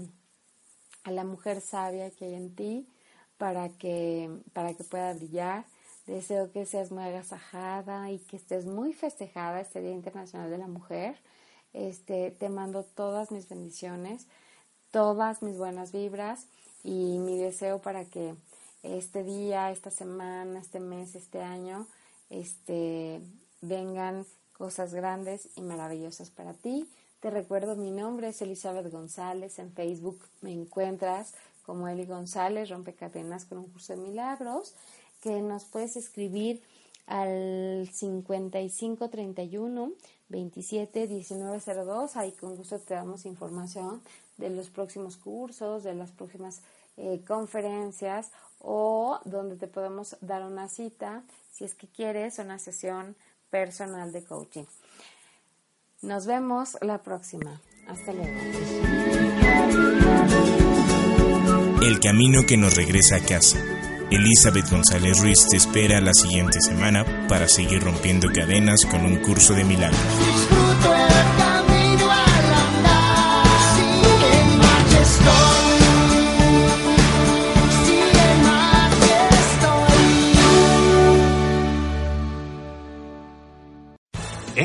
[1.03, 2.87] a la mujer sabia que hay en ti
[3.39, 5.65] para que, para que pueda brillar.
[6.05, 10.67] Deseo que seas muy agasajada y que estés muy festejada este Día Internacional de la
[10.67, 11.17] Mujer.
[11.73, 14.27] Este, te mando todas mis bendiciones,
[14.91, 16.47] todas mis buenas vibras
[16.83, 18.35] y mi deseo para que
[18.83, 21.87] este día, esta semana, este mes, este año,
[22.29, 23.21] este,
[23.61, 24.25] vengan
[24.57, 26.87] cosas grandes y maravillosas para ti.
[27.21, 29.57] Te recuerdo, mi nombre es Elizabeth González.
[29.57, 31.33] En Facebook me encuentras
[31.65, 34.75] como Eli González, Rompecadenas con un curso de milagros,
[35.21, 36.61] que nos puedes escribir
[37.07, 39.91] al 5531
[40.29, 42.17] 27 1902.
[42.17, 44.01] Ahí con gusto te damos información
[44.37, 46.61] de los próximos cursos, de las próximas
[46.97, 53.15] eh, conferencias o donde te podemos dar una cita si es que quieres una sesión
[53.49, 54.65] personal de coaching.
[56.01, 57.61] Nos vemos la próxima.
[57.87, 58.39] Hasta luego.
[61.83, 63.72] El camino que nos regresa a casa.
[64.11, 69.53] Elizabeth González Ruiz te espera la siguiente semana para seguir rompiendo cadenas con un curso
[69.53, 69.99] de milagros.